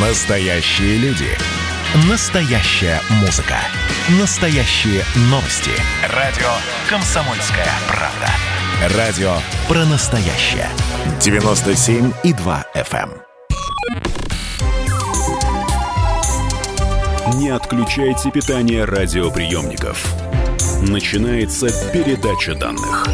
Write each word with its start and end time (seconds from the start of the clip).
Настоящие 0.00 0.96
люди. 0.98 1.26
Настоящая 2.08 3.00
музыка. 3.20 3.56
Настоящие 4.20 5.02
новости. 5.22 5.72
Радио 6.14 6.46
«Комсомольская 6.88 7.66
правда». 7.88 8.96
Радио 8.96 9.32
про 9.66 9.84
настоящее. 9.86 10.68
97,2 11.18 12.64
FM. 12.76 13.10
эм. 17.32 17.40
Не 17.40 17.48
отключайте 17.48 18.30
питание 18.30 18.84
радиоприемников. 18.84 20.06
Начинается 20.88 21.66
передача 21.92 22.54
данных. 22.54 23.04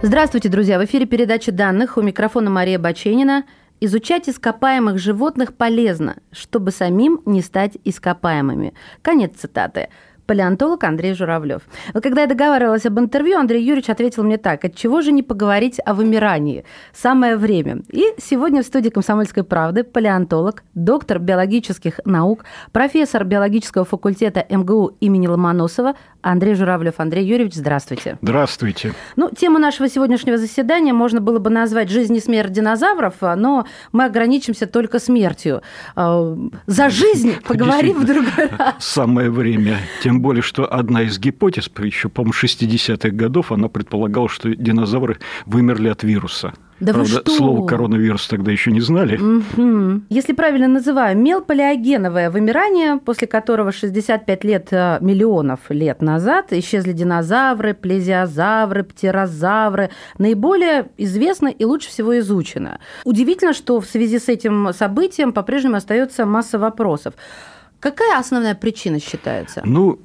Здравствуйте, 0.00 0.48
друзья! 0.48 0.78
В 0.78 0.84
эфире 0.84 1.06
передача 1.06 1.52
данных. 1.52 1.96
У 1.96 2.02
микрофона 2.02 2.50
Мария 2.50 2.78
Баченина. 2.78 3.44
Изучать 3.80 4.28
ископаемых 4.28 4.98
животных 4.98 5.54
полезно, 5.54 6.16
чтобы 6.32 6.72
самим 6.72 7.20
не 7.26 7.42
стать 7.42 7.78
ископаемыми. 7.84 8.74
Конец 9.02 9.36
цитаты 9.36 9.88
палеонтолог 10.28 10.84
Андрей 10.84 11.14
Журавлев. 11.14 11.62
Вот 11.94 12.02
когда 12.02 12.20
я 12.20 12.26
договаривалась 12.26 12.84
об 12.84 12.98
интервью, 13.00 13.38
Андрей 13.38 13.64
Юрьевич 13.64 13.88
ответил 13.88 14.22
мне 14.22 14.36
так, 14.36 14.64
от 14.64 14.76
чего 14.76 15.00
же 15.00 15.10
не 15.10 15.22
поговорить 15.22 15.80
о 15.84 15.94
вымирании? 15.94 16.64
Самое 16.92 17.36
время. 17.36 17.80
И 17.90 18.04
сегодня 18.18 18.62
в 18.62 18.66
студии 18.66 18.90
«Комсомольской 18.90 19.42
правды» 19.42 19.84
палеонтолог, 19.84 20.62
доктор 20.74 21.18
биологических 21.18 22.00
наук, 22.04 22.44
профессор 22.72 23.24
биологического 23.24 23.86
факультета 23.86 24.44
МГУ 24.50 24.96
имени 25.00 25.26
Ломоносова 25.26 25.94
Андрей 26.20 26.54
Журавлев. 26.54 26.94
Андрей 26.98 27.24
Юрьевич, 27.24 27.54
здравствуйте. 27.54 28.18
Здравствуйте. 28.20 28.92
Ну, 29.16 29.30
тему 29.30 29.58
нашего 29.58 29.88
сегодняшнего 29.88 30.36
заседания 30.36 30.92
можно 30.92 31.20
было 31.20 31.38
бы 31.38 31.48
назвать 31.48 31.88
«Жизнь 31.88 32.14
и 32.16 32.20
смерть 32.20 32.52
динозавров», 32.52 33.14
но 33.20 33.66
мы 33.92 34.04
ограничимся 34.04 34.66
только 34.66 34.98
смертью. 34.98 35.62
За 35.96 36.90
жизнь 36.90 37.36
поговорим 37.46 38.00
в 38.00 38.04
другой 38.04 38.50
раз. 38.58 38.74
Самое 38.78 39.30
время. 39.30 39.78
Тем 40.02 40.17
более, 40.20 40.42
что 40.42 40.70
одна 40.70 41.02
из 41.02 41.18
гипотез, 41.18 41.70
еще, 41.78 42.08
по-моему, 42.08 42.34
60-х 42.34 43.10
годов, 43.10 43.52
она 43.52 43.68
предполагала, 43.68 44.28
что 44.28 44.54
динозавры 44.54 45.18
вымерли 45.46 45.88
от 45.88 46.02
вируса. 46.02 46.52
Да 46.80 46.92
Правда, 46.92 47.14
вы 47.16 47.20
что? 47.22 47.30
слово 47.32 47.66
коронавирус 47.66 48.28
тогда 48.28 48.52
еще 48.52 48.70
не 48.70 48.80
знали. 48.80 49.16
Мгм. 49.16 50.06
Если 50.10 50.32
правильно 50.32 50.68
называю, 50.68 51.18
мелполиогеновое 51.18 52.30
вымирание, 52.30 52.98
после 52.98 53.26
которого 53.26 53.72
65 53.72 54.44
лет 54.44 54.68
э, 54.70 54.98
миллионов 55.00 55.60
лет 55.70 56.02
назад 56.02 56.52
исчезли 56.52 56.92
динозавры, 56.92 57.74
плезиозавры, 57.74 58.84
птерозавры, 58.84 59.90
наиболее 60.18 60.88
известно 60.98 61.48
и 61.48 61.64
лучше 61.64 61.88
всего 61.88 62.16
изучено. 62.20 62.78
Удивительно, 63.04 63.54
что 63.54 63.80
в 63.80 63.86
связи 63.86 64.20
с 64.20 64.28
этим 64.28 64.72
событием 64.72 65.32
по-прежнему 65.32 65.76
остается 65.76 66.26
масса 66.26 66.60
вопросов. 66.60 67.14
Какая 67.80 68.18
основная 68.18 68.54
причина 68.54 68.98
считается? 68.98 69.62
Ну, 69.64 70.00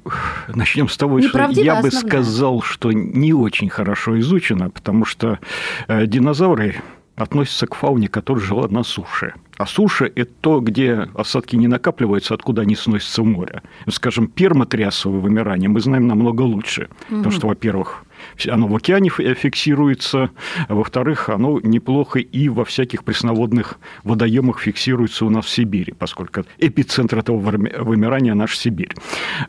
начнем 0.48 0.88
с 0.88 0.96
того, 0.96 1.20
что 1.20 1.38
я 1.38 1.80
бы 1.80 1.88
основная. 1.88 1.90
сказал, 1.90 2.62
что 2.62 2.92
не 2.92 3.32
очень 3.32 3.68
хорошо 3.68 4.18
изучено, 4.20 4.70
потому 4.70 5.04
что 5.04 5.40
э, 5.88 6.06
динозавры 6.06 6.76
относятся 7.16 7.66
к 7.66 7.74
фауне, 7.74 8.08
которая 8.08 8.44
жила 8.44 8.68
на 8.68 8.82
суше. 8.82 9.34
А 9.56 9.66
суша– 9.66 10.10
это 10.14 10.32
то, 10.40 10.60
где 10.60 11.08
осадки 11.14 11.56
не 11.56 11.68
накапливаются, 11.68 12.34
откуда 12.34 12.62
они 12.62 12.74
сносятся 12.74 13.22
в 13.22 13.26
море. 13.26 13.62
Скажем, 13.88 14.26
пермотриасовое 14.26 15.20
вымирание 15.20 15.68
мы 15.68 15.80
знаем 15.80 16.08
намного 16.08 16.42
лучше. 16.42 16.88
Потому 17.08 17.30
что, 17.30 17.46
во-первых, 17.46 18.03
оно 18.48 18.66
в 18.66 18.76
океане 18.76 19.10
фи- 19.10 19.34
фиксируется, 19.34 20.30
во-вторых, 20.68 21.28
оно 21.28 21.60
неплохо 21.60 22.18
и 22.18 22.48
во 22.48 22.64
всяких 22.64 23.04
пресноводных 23.04 23.78
водоемах 24.02 24.60
фиксируется 24.60 25.24
у 25.26 25.30
нас 25.30 25.46
в 25.46 25.50
Сибири, 25.50 25.92
поскольку 25.92 26.44
эпицентр 26.58 27.18
этого 27.18 27.38
вымирания– 27.38 28.34
наша 28.34 28.56
Сибирь. 28.56 28.94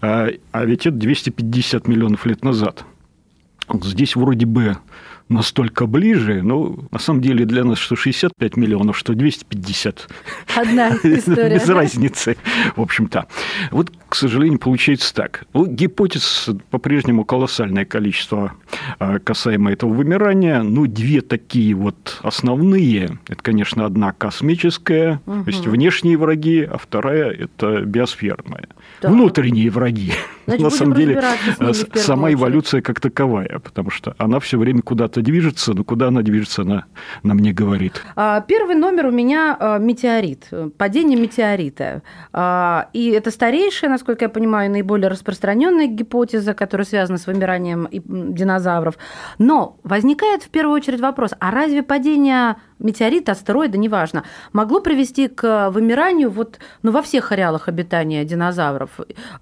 А 0.02 0.30
а 0.52 0.66
ведь 0.66 0.86
это 0.86 0.96
250 0.96 1.88
миллионов 1.88 2.26
лет 2.26 2.44
назад. 2.44 2.86
Здесь 3.84 4.16
вроде 4.16 4.46
бы 4.46 4.78
настолько 5.30 5.88
ближе, 5.88 6.42
но 6.44 6.78
на 6.92 7.00
самом 7.00 7.22
деле 7.22 7.46
для 7.46 7.64
нас 7.64 7.80
что 7.80 7.96
65 7.96 8.58
миллионов, 8.58 8.98
что 8.98 9.14
250. 9.14 10.08
Одна 10.56 10.90
история. 11.04 11.56
Без 11.56 11.68
разницы, 11.68 12.38
в 12.76 12.82
общем-то. 12.82 13.26
Вот, 13.72 13.92
к 14.08 14.16
сожалению, 14.16 14.60
получается 14.60 15.14
так. 15.14 15.46
Ну, 15.54 15.66
гипотез 15.66 16.50
по-прежнему 16.70 17.26
колоссальное 17.26 17.86
количество 17.86 18.54
а, 19.00 19.20
касаемо 19.20 19.72
этого 19.72 19.94
вымирания. 19.94 20.62
Ну, 20.62 20.86
две 20.86 21.22
такие 21.22 21.74
вот 21.74 22.20
основные. 22.22 23.18
Это, 23.28 23.42
конечно, 23.42 23.86
одна 23.86 24.12
космическая, 24.12 25.22
то 25.26 25.44
есть 25.48 25.66
внешние 25.66 26.18
враги, 26.18 26.62
а 26.62 26.78
вторая– 26.78 27.32
это 27.32 27.82
биосферная. 27.82 28.68
Так. 29.02 29.12
Внутренние 29.12 29.70
враги. 29.70 30.14
Значит, 30.46 30.64
На 30.64 30.70
самом 30.70 30.94
деле, 30.96 31.22
сама 31.96 32.26
очередь. 32.28 32.40
эволюция 32.40 32.82
как 32.82 33.00
таковая, 33.00 33.60
потому 33.60 33.90
что 33.90 34.16
она 34.20 34.40
все 34.40 34.60
время 34.60 34.82
куда-то 34.84 35.15
движется, 35.22 35.74
но 35.74 35.84
куда 35.84 36.08
она 36.08 36.22
движется, 36.22 36.64
она 36.64 36.86
нам 37.24 37.40
не 37.40 37.54
говорит. 37.54 38.02
А, 38.16 38.42
Первый 38.42 38.76
номер 38.76 39.08
у 39.08 39.12
меня 39.12 39.56
а, 39.60 39.78
метеорит, 39.78 40.50
падение 40.78 41.20
метеорита. 41.20 42.02
А, 42.34 42.90
И 42.94 43.10
это 43.10 43.32
старейшая, 43.32 43.90
насколько 43.90 44.26
я 44.26 44.30
понимаю, 44.30 44.72
наиболее 44.72 45.10
распространенная 45.10 45.88
гипотеза, 45.88 46.54
которая 46.54 46.86
связана 46.86 47.18
с 47.18 47.28
вымиранием 47.28 47.88
динозавров. 47.92 48.96
Но 49.38 49.78
возникает 49.84 50.44
в 50.44 50.50
первую 50.50 50.76
очередь 50.76 51.02
вопрос, 51.02 51.32
а 51.40 51.52
разве 51.52 51.84
падение 51.84 52.56
метеорита, 52.80 53.32
астероида, 53.34 53.78
неважно, 53.78 54.24
могло 54.54 54.80
привести 54.82 55.28
к 55.28 55.70
вымиранию 55.70 56.30
вот, 56.30 56.60
ну, 56.84 56.92
во 56.92 57.02
всех 57.02 57.32
ареалах 57.32 57.68
обитания 57.68 58.24
динозавров? 58.26 58.90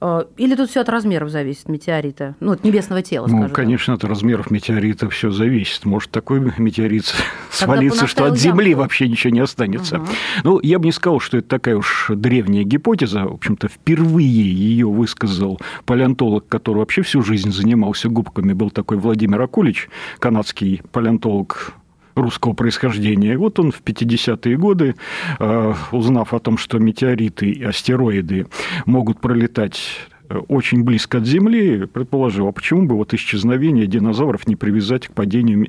Э, 0.01 0.23
Или 0.37 0.55
тут 0.55 0.69
все 0.69 0.81
от 0.81 0.89
размеров 0.89 1.29
зависит 1.29 1.69
метеорита, 1.69 2.35
ну, 2.39 2.51
от 2.53 2.63
небесного 2.63 3.01
тела, 3.01 3.27
Ну, 3.27 3.43
так? 3.43 3.53
конечно, 3.53 3.93
от 3.93 4.03
размеров 4.03 4.51
метеорита 4.51 5.09
все 5.09 5.31
зависит. 5.31 5.85
Может 5.85 6.11
такой 6.11 6.39
метеорит 6.57 7.13
свалиться, 7.51 8.07
что 8.07 8.23
понаставил 8.23 8.33
от 8.33 8.39
Земли 8.39 8.69
ямку. 8.71 8.81
вообще 8.83 9.07
ничего 9.07 9.33
не 9.33 9.39
останется. 9.39 9.97
Ага. 9.97 10.05
Ну, 10.43 10.59
я 10.61 10.79
бы 10.79 10.85
не 10.85 10.91
сказал, 10.91 11.19
что 11.19 11.37
это 11.37 11.47
такая 11.47 11.75
уж 11.75 12.07
древняя 12.09 12.63
гипотеза. 12.63 13.23
В 13.25 13.33
общем-то, 13.33 13.67
впервые 13.67 14.27
ее 14.53 14.87
высказал 14.87 15.59
палеонтолог, 15.85 16.47
который 16.47 16.77
вообще 16.79 17.01
всю 17.01 17.21
жизнь 17.23 17.51
занимался 17.51 18.09
губками. 18.09 18.53
Был 18.53 18.69
такой 18.69 18.97
Владимир 18.97 19.41
Акулич, 19.41 19.89
канадский 20.19 20.81
палеонтолог 20.91 21.73
русского 22.15 22.53
происхождения. 22.53 23.37
Вот 23.37 23.59
он 23.59 23.71
в 23.71 23.81
50-е 23.81 24.57
годы, 24.57 24.95
э, 25.39 25.73
узнав 25.91 26.33
о 26.33 26.39
том, 26.39 26.57
что 26.57 26.79
метеориты 26.79 27.49
и 27.49 27.63
астероиды 27.63 28.47
могут 28.85 29.19
пролетать 29.19 30.07
очень 30.47 30.83
близко 30.83 31.17
от 31.19 31.25
Земли, 31.25 31.85
предположил, 31.85 32.47
а 32.47 32.51
почему 32.51 32.87
бы 32.87 32.95
вот 32.95 33.13
исчезновение 33.13 33.85
динозавров 33.87 34.47
не 34.47 34.55
привязать 34.55 35.07
к 35.07 35.11
падению 35.13 35.67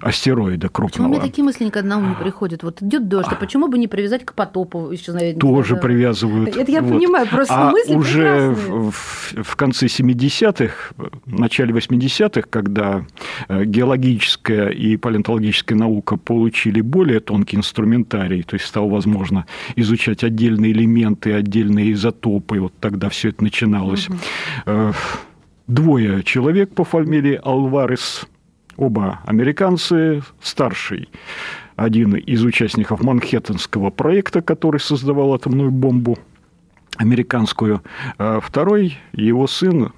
астероида 0.00 0.68
Почему 0.68 0.88
крупного? 0.88 1.08
мне 1.08 1.20
такие 1.20 1.44
мысли 1.44 1.64
никогда 1.64 1.88
на 1.90 1.98
ум 1.98 2.08
не 2.10 2.14
приходят? 2.16 2.62
Вот 2.62 2.82
идет 2.82 3.08
дождь, 3.08 3.28
а 3.30 3.34
почему 3.36 3.68
бы 3.68 3.78
не 3.78 3.88
привязать 3.88 4.24
к 4.24 4.34
потопу 4.34 4.92
исчезновения? 4.92 5.38
Тоже 5.38 5.70
динозавров? 5.74 5.82
привязывают. 5.82 6.56
Это 6.56 6.70
я 6.72 6.82
Вот. 6.82 6.92
понимаю, 6.98 7.26
просто 7.28 7.54
а 7.54 7.70
мысли 7.70 7.94
уже 7.94 8.54
прекрасные. 8.54 8.54
в, 8.80 8.90
в- 8.90 9.42
в 9.42 9.56
конце 9.56 9.86
70-х, 9.86 10.74
в 11.26 11.38
начале 11.40 11.72
80-х, 11.72 12.42
когда 12.50 13.04
э, 13.48 13.64
геологическая 13.64 14.68
и 14.68 14.96
палеонтологическая 14.96 15.76
наука 15.78 16.16
получили 16.16 16.80
более 16.80 17.20
тонкий 17.20 17.56
инструментарий, 17.56 18.42
то 18.42 18.54
есть 18.54 18.66
стало 18.66 18.88
возможно 18.90 19.46
изучать 19.76 20.24
отдельные 20.24 20.72
элементы, 20.72 21.32
отдельные 21.32 21.92
изотопы, 21.92 22.60
вот 22.60 22.72
тогда 22.80 23.08
все 23.08 23.28
это 23.30 23.42
начиналось. 23.44 23.91
Э, 24.66 24.92
Двое 25.68 26.24
человек 26.24 26.74
по 26.74 26.84
фамилии 26.84 27.40
Алварес, 27.42 28.26
оба 28.76 29.20
американцы, 29.24 30.22
старший 30.40 31.08
один 31.76 32.16
из 32.16 32.44
участников 32.44 33.02
Манхэттенского 33.02 33.90
проекта, 33.90 34.42
который 34.42 34.80
создавал 34.80 35.34
атомную 35.34 35.70
бомбу 35.70 36.18
американскую, 36.96 37.82
а 38.18 38.40
второй 38.40 38.98
его 39.12 39.46
сын 39.46 39.92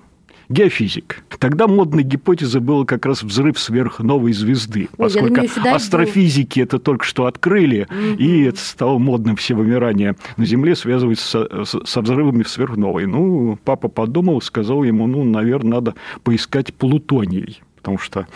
геофизик. 0.48 1.24
Тогда 1.38 1.66
модной 1.66 2.02
гипотезой 2.02 2.60
было 2.60 2.84
как 2.84 3.06
раз 3.06 3.22
взрыв 3.22 3.58
сверхновой 3.58 4.32
звезды, 4.32 4.88
поскольку 4.96 5.34
дойду. 5.36 5.74
астрофизики 5.76 6.60
это 6.60 6.78
только 6.78 7.04
что 7.04 7.26
открыли, 7.26 7.86
и 8.18 8.42
это 8.42 8.58
стало 8.58 8.98
модным 8.98 9.36
все 9.36 9.54
вымирания 9.54 10.16
на 10.36 10.44
Земле 10.46 10.74
связывается 10.76 11.26
со, 11.26 11.64
со- 11.64 11.84
со 11.86 12.00
взрывами 12.00 12.42
сверхновой. 12.44 13.06
Ну, 13.06 13.58
папа 13.64 13.88
подумал, 13.88 14.40
сказал 14.40 14.82
ему, 14.84 15.06
ну, 15.06 15.24
наверное, 15.24 15.74
надо 15.74 15.94
поискать 16.22 16.72
плутоний, 16.74 17.62
потому 17.76 17.98
что 17.98 18.26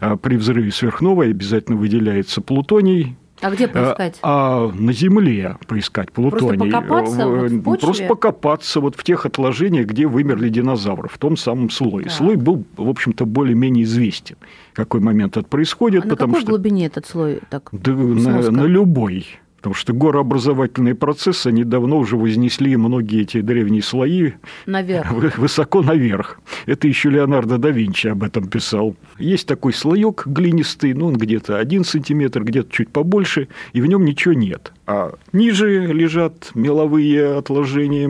а, 0.00 0.16
при 0.16 0.36
взрыве 0.36 0.70
сверхновой 0.72 1.30
обязательно 1.30 1.76
выделяется 1.76 2.40
плутоний, 2.40 3.16
А 3.40 3.50
где 3.50 3.68
поискать? 3.68 4.18
а 4.22 4.70
на 4.72 4.92
Земле 4.92 5.56
поискать 5.66 6.12
плутоний. 6.12 6.70
покопаться 6.70 7.22
Э, 7.22 7.26
вот 7.26 7.50
в 7.50 7.62
почве? 7.62 7.86
Просто 7.86 8.06
покопаться 8.06 8.80
вот 8.80 8.96
в 8.96 9.04
тех 9.04 9.26
отложениях, 9.26 9.86
где 9.86 10.06
вымерли 10.06 10.48
динозавры, 10.48 11.08
в 11.08 11.18
том 11.18 11.36
самом 11.36 11.70
слое. 11.70 12.04
Так. 12.04 12.12
Слой 12.12 12.36
был, 12.36 12.64
в 12.76 12.88
общем-то, 12.88 13.26
более-менее 13.26 13.84
известен, 13.84 14.36
в 14.72 14.76
какой 14.76 15.00
момент 15.00 15.36
это 15.36 15.46
происходит, 15.46 16.04
а 16.04 16.08
на 16.08 16.16
потому 16.16 16.34
какой 16.34 16.42
что 16.42 16.50
глубине 16.50 16.86
этот 16.86 17.06
слой 17.06 17.40
так? 17.50 17.68
Да, 17.72 17.92
на, 17.92 18.50
на 18.50 18.64
любой. 18.64 19.26
Потому 19.66 19.74
что 19.74 19.92
горообразовательные 19.94 20.94
процессы, 20.94 21.48
они 21.48 21.64
давно 21.64 21.98
уже 21.98 22.16
вознесли 22.16 22.76
многие 22.76 23.22
эти 23.22 23.40
древние 23.40 23.82
слои 23.82 24.34
наверх. 24.64 25.10
высоко 25.38 25.82
наверх. 25.82 26.38
Это 26.66 26.86
еще 26.86 27.10
Леонардо 27.10 27.58
да 27.58 27.70
Винчи 27.70 28.06
об 28.06 28.22
этом 28.22 28.46
писал. 28.46 28.94
Есть 29.18 29.48
такой 29.48 29.72
слоек 29.72 30.24
глинистый, 30.24 30.94
ну, 30.94 31.08
он 31.08 31.16
где-то 31.16 31.58
один 31.58 31.82
сантиметр, 31.84 32.44
где-то 32.44 32.70
чуть 32.70 32.90
побольше, 32.90 33.48
и 33.72 33.80
в 33.80 33.86
нем 33.86 34.04
ничего 34.04 34.34
нет. 34.34 34.72
А 34.86 35.14
ниже 35.32 35.86
лежат 35.86 36.52
меловые 36.54 37.36
отложения 37.36 38.08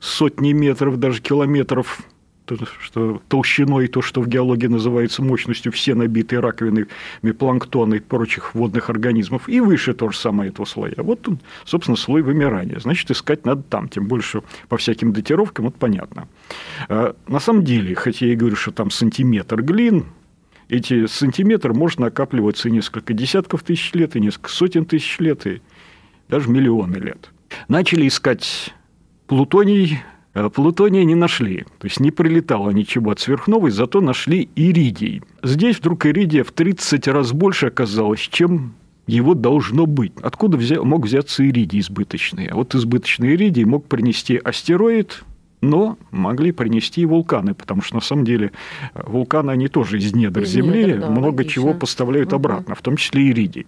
сотни 0.00 0.54
метров, 0.54 0.98
даже 0.98 1.20
километров 1.20 2.00
что 2.80 3.22
толщиной, 3.28 3.88
то, 3.88 4.02
что 4.02 4.20
в 4.20 4.28
геологии 4.28 4.66
называется 4.66 5.22
мощностью, 5.22 5.72
все 5.72 5.94
набитые 5.94 6.40
раковинами 6.40 6.86
планктона 7.38 7.94
и 7.94 8.00
прочих 8.00 8.54
водных 8.54 8.90
организмов, 8.90 9.48
и 9.48 9.60
выше 9.60 9.94
то 9.94 10.10
же 10.10 10.16
самое 10.16 10.50
этого 10.50 10.66
слоя. 10.66 10.94
Вот 10.98 11.28
он, 11.28 11.38
собственно, 11.64 11.96
слой 11.96 12.22
вымирания. 12.22 12.78
Значит, 12.78 13.10
искать 13.10 13.44
надо 13.44 13.62
там, 13.62 13.88
тем 13.88 14.06
больше 14.06 14.42
по 14.68 14.76
всяким 14.76 15.12
датировкам, 15.12 15.66
вот 15.66 15.76
понятно. 15.76 16.28
А, 16.88 17.14
на 17.26 17.40
самом 17.40 17.64
деле, 17.64 17.94
хотя 17.94 18.26
я 18.26 18.32
и 18.32 18.36
говорю, 18.36 18.56
что 18.56 18.72
там 18.72 18.90
сантиметр 18.90 19.62
глин, 19.62 20.06
эти 20.68 21.06
сантиметры 21.06 21.72
может 21.72 21.98
накапливаться 21.98 22.68
и 22.68 22.70
несколько 22.70 23.14
десятков 23.14 23.62
тысяч 23.62 23.92
лет, 23.94 24.16
и 24.16 24.20
несколько 24.20 24.50
сотен 24.50 24.84
тысяч 24.84 25.18
лет, 25.18 25.46
и 25.46 25.62
даже 26.28 26.50
миллионы 26.50 26.96
лет. 26.96 27.30
Начали 27.68 28.06
искать 28.06 28.74
плутоний, 29.26 30.00
плутония 30.48 31.04
не 31.04 31.14
нашли, 31.14 31.64
то 31.78 31.86
есть 31.86 32.00
не 32.00 32.10
прилетало 32.10 32.70
ничего 32.70 33.10
от 33.10 33.20
сверхновой, 33.20 33.70
зато 33.70 34.00
нашли 34.00 34.48
иридий. 34.56 35.22
Здесь 35.42 35.78
вдруг 35.78 36.06
иридия 36.06 36.44
в 36.44 36.52
30 36.52 37.08
раз 37.08 37.32
больше 37.32 37.66
оказалось, 37.66 38.20
чем 38.20 38.74
его 39.06 39.34
должно 39.34 39.86
быть. 39.86 40.12
Откуда 40.22 40.56
взя... 40.56 40.82
мог 40.82 41.06
взяться 41.06 41.46
иридий 41.46 41.80
избыточный? 41.80 42.46
А 42.46 42.54
вот 42.54 42.74
избыточный 42.74 43.34
иридий 43.34 43.64
мог 43.64 43.86
принести 43.86 44.36
астероид, 44.36 45.24
но 45.60 45.98
могли 46.10 46.52
принести 46.52 47.02
и 47.02 47.04
вулканы, 47.04 47.54
потому 47.54 47.82
что 47.82 47.96
на 47.96 48.00
самом 48.00 48.24
деле 48.24 48.52
вулканы, 48.94 49.50
они 49.50 49.68
тоже 49.68 49.98
из 49.98 50.14
недр 50.14 50.42
из 50.42 50.50
Земли, 50.50 50.84
недр, 50.84 51.00
да, 51.00 51.10
много 51.10 51.38
логично. 51.38 51.52
чего 51.52 51.74
поставляют 51.74 52.28
угу. 52.28 52.36
обратно, 52.36 52.74
в 52.74 52.82
том 52.82 52.96
числе 52.96 53.22
и 53.22 53.30
иридий. 53.30 53.66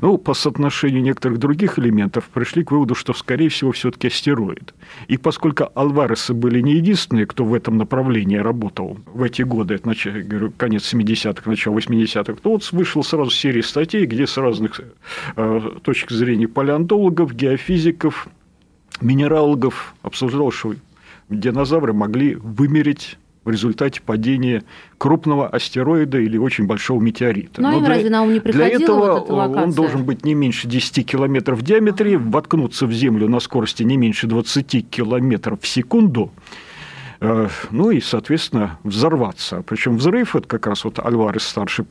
Ну, 0.00 0.18
по 0.18 0.34
соотношению 0.34 1.02
некоторых 1.02 1.38
других 1.38 1.78
элементов 1.78 2.28
пришли 2.28 2.64
к 2.64 2.70
выводу, 2.70 2.94
что, 2.94 3.12
скорее 3.12 3.48
всего, 3.48 3.72
все-таки 3.72 4.08
астероид. 4.08 4.74
И 5.08 5.16
поскольку 5.16 5.70
Алваресы 5.74 6.34
были 6.34 6.60
не 6.60 6.74
единственные, 6.74 7.26
кто 7.26 7.44
в 7.44 7.54
этом 7.54 7.76
направлении 7.76 8.36
работал 8.36 8.98
в 9.06 9.22
эти 9.22 9.42
годы, 9.42 9.74
это, 9.74 9.84
значит, 9.84 10.26
говорю, 10.26 10.52
конец 10.56 10.92
70-х, 10.92 11.48
начало 11.48 11.78
80-х, 11.78 12.34
то 12.42 12.50
вот 12.50 12.70
вышла 12.72 13.02
сразу 13.02 13.30
серия 13.30 13.62
статей, 13.62 14.06
где 14.06 14.26
с 14.26 14.36
разных 14.36 14.80
э, 15.36 15.60
точек 15.82 16.10
зрения 16.10 16.48
палеонтологов, 16.48 17.34
геофизиков, 17.34 18.28
минералогов 19.00 19.94
обсуждалось, 20.02 20.54
что 20.54 20.74
динозавры 21.40 21.92
могли 21.92 22.34
вымереть 22.34 23.18
в 23.44 23.50
результате 23.50 24.00
падения 24.00 24.62
крупного 24.98 25.48
астероида 25.48 26.18
или 26.18 26.38
очень 26.38 26.66
большого 26.66 27.00
метеорита. 27.00 27.60
Ну, 27.60 27.72
Но, 27.72 27.80
Но 27.80 27.86
для, 27.86 27.94
разве 27.94 28.10
на 28.10 28.22
ум 28.22 28.32
не 28.32 28.40
для 28.40 28.68
этого 28.68 29.20
вот 29.20 29.30
он 29.30 29.72
должен 29.72 30.04
быть 30.04 30.24
не 30.24 30.34
меньше 30.34 30.68
10 30.68 31.04
километров 31.04 31.58
в 31.58 31.62
диаметре, 31.62 32.18
воткнуться 32.18 32.86
в 32.86 32.92
Землю 32.92 33.28
на 33.28 33.40
скорости 33.40 33.82
не 33.82 33.96
меньше 33.96 34.28
20 34.28 34.88
километров 34.88 35.60
в 35.60 35.66
секунду– 35.66 36.30
ну 37.70 37.90
и, 37.90 38.00
соответственно, 38.00 38.78
взорваться. 38.84 39.62
Причем 39.66 39.96
взрыв, 39.96 40.34
это 40.34 40.48
как 40.48 40.66
раз 40.66 40.84
вот 40.84 40.98
Альварес 40.98 41.44
старший 41.44 41.84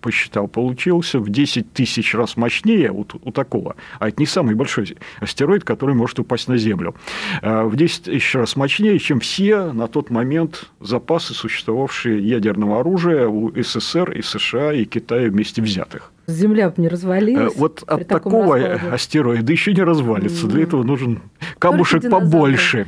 посчитал, 0.00 0.48
получился 0.48 1.18
в 1.18 1.28
10 1.28 1.72
тысяч 1.72 2.14
раз 2.14 2.36
мощнее 2.36 2.92
у, 2.92 3.04
у 3.22 3.32
такого. 3.32 3.76
А 3.98 4.08
это 4.08 4.20
не 4.20 4.26
самый 4.26 4.54
большой 4.54 4.96
астероид, 5.20 5.64
который 5.64 5.94
может 5.94 6.18
упасть 6.20 6.48
на 6.48 6.56
Землю. 6.56 6.94
Э, 7.42 7.64
в 7.64 7.76
10 7.76 8.04
тысяч 8.04 8.34
раз 8.34 8.56
мощнее, 8.56 8.98
чем 8.98 9.20
все 9.20 9.72
на 9.72 9.88
тот 9.88 10.10
момент 10.10 10.70
запасы, 10.80 11.34
существовавшие 11.34 12.22
ядерного 12.22 12.80
оружия 12.80 13.26
у 13.26 13.52
СССР 13.54 14.12
и 14.12 14.22
США 14.22 14.72
и 14.72 14.84
Китая 14.84 15.28
вместе 15.28 15.62
взятых. 15.62 16.12
Земля 16.30 16.70
бы 16.70 16.74
не 16.78 16.88
развалилась. 16.88 17.54
Э, 17.54 17.58
вот 17.58 17.82
от 17.86 18.08
такого 18.08 18.58
раскладе. 18.58 18.94
астероида 18.94 19.52
еще 19.52 19.72
не 19.74 19.82
развалится. 19.82 20.46
Mm-hmm. 20.46 20.50
Для 20.50 20.62
этого 20.62 20.82
нужен 20.82 21.20
камушек 21.58 22.08
побольше. 22.10 22.86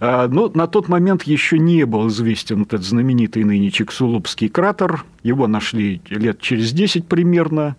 А, 0.00 0.28
Но 0.28 0.48
ну, 0.48 0.52
на 0.54 0.66
тот 0.66 0.88
момент 0.88 1.24
еще 1.24 1.58
не 1.58 1.84
был 1.84 2.08
известен 2.08 2.62
этот 2.62 2.82
знаменитый 2.82 3.44
ныне 3.44 3.70
Чексулупский 3.70 4.48
кратер. 4.48 5.04
Его 5.22 5.46
нашли 5.46 6.00
лет 6.08 6.40
через 6.40 6.72
10 6.72 7.06
примерно, 7.06 7.76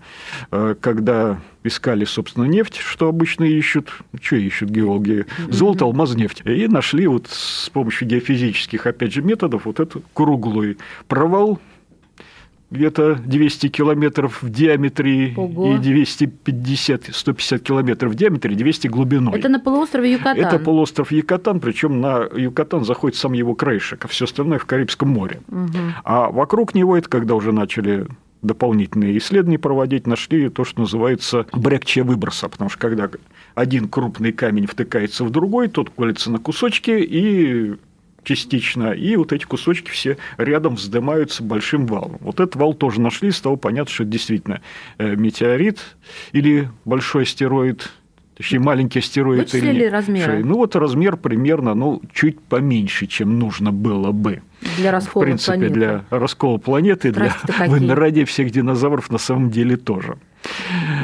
э, 0.52 0.76
когда 0.80 1.40
искали, 1.64 2.06
собственно, 2.06 2.46
нефть, 2.46 2.78
что 2.78 3.08
обычно 3.08 3.44
ищут. 3.44 3.92
Что 4.22 4.36
ищут 4.36 4.70
геологи? 4.70 5.26
Золото, 5.50 5.86
алмаз, 5.86 6.16
нефть. 6.16 6.42
И 6.46 6.68
нашли 6.68 7.08
вот 7.08 7.28
с 7.28 7.70
помощью 7.70 8.08
геофизических, 8.08 8.86
опять 8.86 9.14
же, 9.14 9.22
методов 9.22 9.66
вот 9.66 9.80
этот 9.80 10.04
круглый 10.14 10.78
провал 11.08 11.60
где-то 12.72 13.16
200 13.16 13.68
километров 13.70 14.42
в 14.42 14.50
диаметре 14.50 15.34
Ого. 15.36 15.76
и 15.76 15.78
250-150 15.78 17.60
километров 17.60 18.12
в 18.12 18.16
диаметре, 18.16 18.56
200 18.56 18.88
глубиной. 18.88 19.40
Это 19.40 19.50
на 19.50 19.60
полуострове 19.60 20.14
Юкатан? 20.14 20.38
Это 20.38 20.60
полуостров 20.60 21.12
Юкатан, 21.12 21.60
причем 21.60 22.02
на 22.02 22.28
Юкатан 22.36 22.84
заходит 22.84 23.18
сам 23.18 23.34
его 23.34 23.56
краешек, 23.56 24.06
а 24.06 24.08
все 24.08 24.26
остальное 24.26 24.60
в 24.60 24.66
Карибском 24.66 25.10
море. 25.10 25.42
Угу. 25.48 25.78
А 26.04 26.30
вокруг 26.30 26.74
него, 26.74 26.98
это 26.98 27.10
когда 27.10 27.36
уже 27.36 27.52
начали 27.52 28.08
дополнительные 28.42 29.18
исследования 29.18 29.60
проводить, 29.60 30.08
нашли 30.08 30.50
то, 30.50 30.64
что 30.64 30.82
называется 30.82 31.46
брекче 31.52 32.04
выброса, 32.04 32.48
потому 32.50 32.70
что 32.70 32.80
когда 32.80 33.10
один 33.56 33.90
крупный 33.90 34.32
камень 34.32 34.68
втыкается 34.68 35.24
в 35.24 35.30
другой, 35.30 35.68
тот 35.68 35.90
колется 35.90 36.32
на 36.32 36.40
кусочки, 36.40 36.92
и 36.92 37.76
частично, 38.26 38.92
и 38.92 39.16
вот 39.16 39.32
эти 39.32 39.46
кусочки 39.46 39.90
все 39.90 40.18
рядом 40.38 40.76
вздымаются 40.76 41.44
большим 41.44 41.86
валом. 41.86 42.18
Вот 42.20 42.40
этот 42.40 42.56
вал 42.56 42.74
тоже 42.74 43.00
нашли, 43.00 43.32
стало 43.32 43.56
понятно, 43.56 43.94
что 43.94 44.04
это 44.04 44.12
действительно 44.12 44.62
э, 44.98 45.16
метеорит 45.16 45.80
или 46.34 46.70
большой 46.84 47.24
астероид, 47.24 47.90
Точнее, 48.36 48.60
маленький 48.60 49.00
астероид. 49.00 49.54
Вычислили 49.54 49.84
или... 49.84 49.86
размеры? 49.86 50.44
Ну, 50.44 50.56
вот 50.56 50.76
размер 50.76 51.16
примерно, 51.16 51.74
ну, 51.74 52.02
чуть 52.14 52.38
поменьше, 52.42 53.08
чем 53.08 53.40
нужно 53.40 53.72
было 53.72 54.12
бы. 54.12 54.42
Для 54.78 54.92
раскола 54.92 55.24
В 55.24 55.26
принципе, 55.26 55.54
планеты. 55.54 55.74
для 55.74 56.06
раскола 56.10 56.58
планеты, 56.58 57.12
для 57.12 57.34
вымирания 57.68 58.26
всех 58.26 58.52
динозавров 58.52 59.10
на 59.10 59.20
самом 59.20 59.52
деле 59.52 59.78
тоже. 59.78 60.18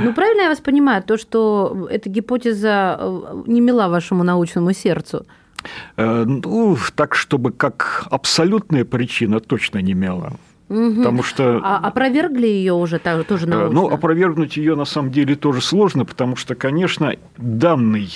Ну, 0.03 0.13
правильно 0.13 0.41
я 0.41 0.50
вас 0.50 0.59
понимаю, 0.59 1.03
то, 1.03 1.17
что 1.17 1.88
эта 1.89 2.09
гипотеза 2.09 2.97
э, 3.00 3.43
не 3.48 3.62
мила 3.62 3.88
вашему 3.88 4.24
научному 4.24 4.74
сердцу? 4.74 5.25
Э, 5.98 6.24
ну, 6.25 6.77
так, 6.96 7.15
чтобы 7.15 7.51
как 7.51 8.08
абсолютная 8.10 8.86
причина 8.86 9.39
точно 9.39 9.80
не 9.80 9.94
имела. 9.94 10.34
Угу. 10.70 10.96
Потому 10.96 11.24
что... 11.24 11.60
А 11.63 11.77
опровергли 11.77 12.48
ее 12.48 12.74
уже 12.74 13.00
тоже 13.00 13.46
э, 13.46 13.50
научно? 13.50 13.70
Ну, 13.70 13.89
опровергнуть 13.89 14.56
ее 14.58 14.75
на 14.75 14.86
самом 14.86 15.12
деле 15.12 15.36
тоже 15.36 15.62
сложно, 15.62 16.06
потому 16.06 16.36
что, 16.36 16.56
конечно, 16.56 17.13
данный 17.38 18.10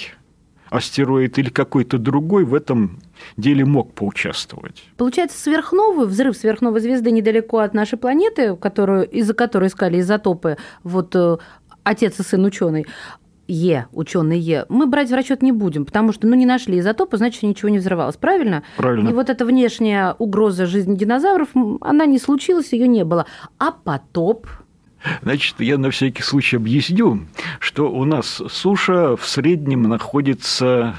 астероид 0.70 1.38
или 1.38 1.50
какой-то 1.50 1.98
другой 1.98 2.46
в 2.46 2.54
этом 2.54 3.00
деле 3.38 3.66
мог 3.66 3.94
поучаствовать. 3.94 4.84
Получается, 4.98 5.38
сверхновый, 5.38 6.08
взрыв 6.08 6.36
сверхновой 6.38 6.80
звезды 6.80 7.12
недалеко 7.12 7.60
от 7.60 7.74
нашей 7.74 7.98
планеты, 7.98 8.56
которую, 8.56 9.08
из-за 9.10 9.34
которой 9.34 9.68
искали 9.68 10.00
изотопы, 10.00 10.58
вот 10.84 11.16
э, 11.16 11.38
отец 11.84 12.20
и 12.20 12.24
сын 12.24 12.44
ученый, 12.46 12.86
Е, 13.48 13.88
ученый 13.92 14.40
Е, 14.40 14.66
мы 14.70 14.88
брать 14.88 15.10
в 15.10 15.14
расчет 15.14 15.42
не 15.42 15.52
будем, 15.52 15.86
потому 15.86 16.12
что 16.12 16.28
ну, 16.28 16.36
не 16.36 16.46
нашли 16.46 16.80
изотопы, 16.80 17.18
значит, 17.18 17.44
ничего 17.44 17.70
не 17.70 17.80
взрывалось. 17.80 18.18
Правильно? 18.18 18.64
Правильно. 18.78 19.10
И 19.10 19.14
вот 19.14 19.30
эта 19.30 19.46
внешняя 19.46 20.16
угроза 20.18 20.66
жизни 20.66 20.96
динозавров, 20.96 21.50
она 21.82 22.06
не 22.06 22.20
случилась, 22.20 22.74
ее 22.74 22.88
не 22.88 23.04
было. 23.04 23.26
А 23.60 23.72
потоп, 23.72 24.48
Значит, 25.22 25.60
я 25.60 25.78
на 25.78 25.92
всякий 25.92 26.24
случай 26.24 26.58
объясню, 26.58 27.28
что 27.60 27.92
у 27.92 28.06
нас 28.06 28.42
суша 28.50 29.16
в 29.16 29.28
среднем 29.28 29.84
находится 29.84 30.96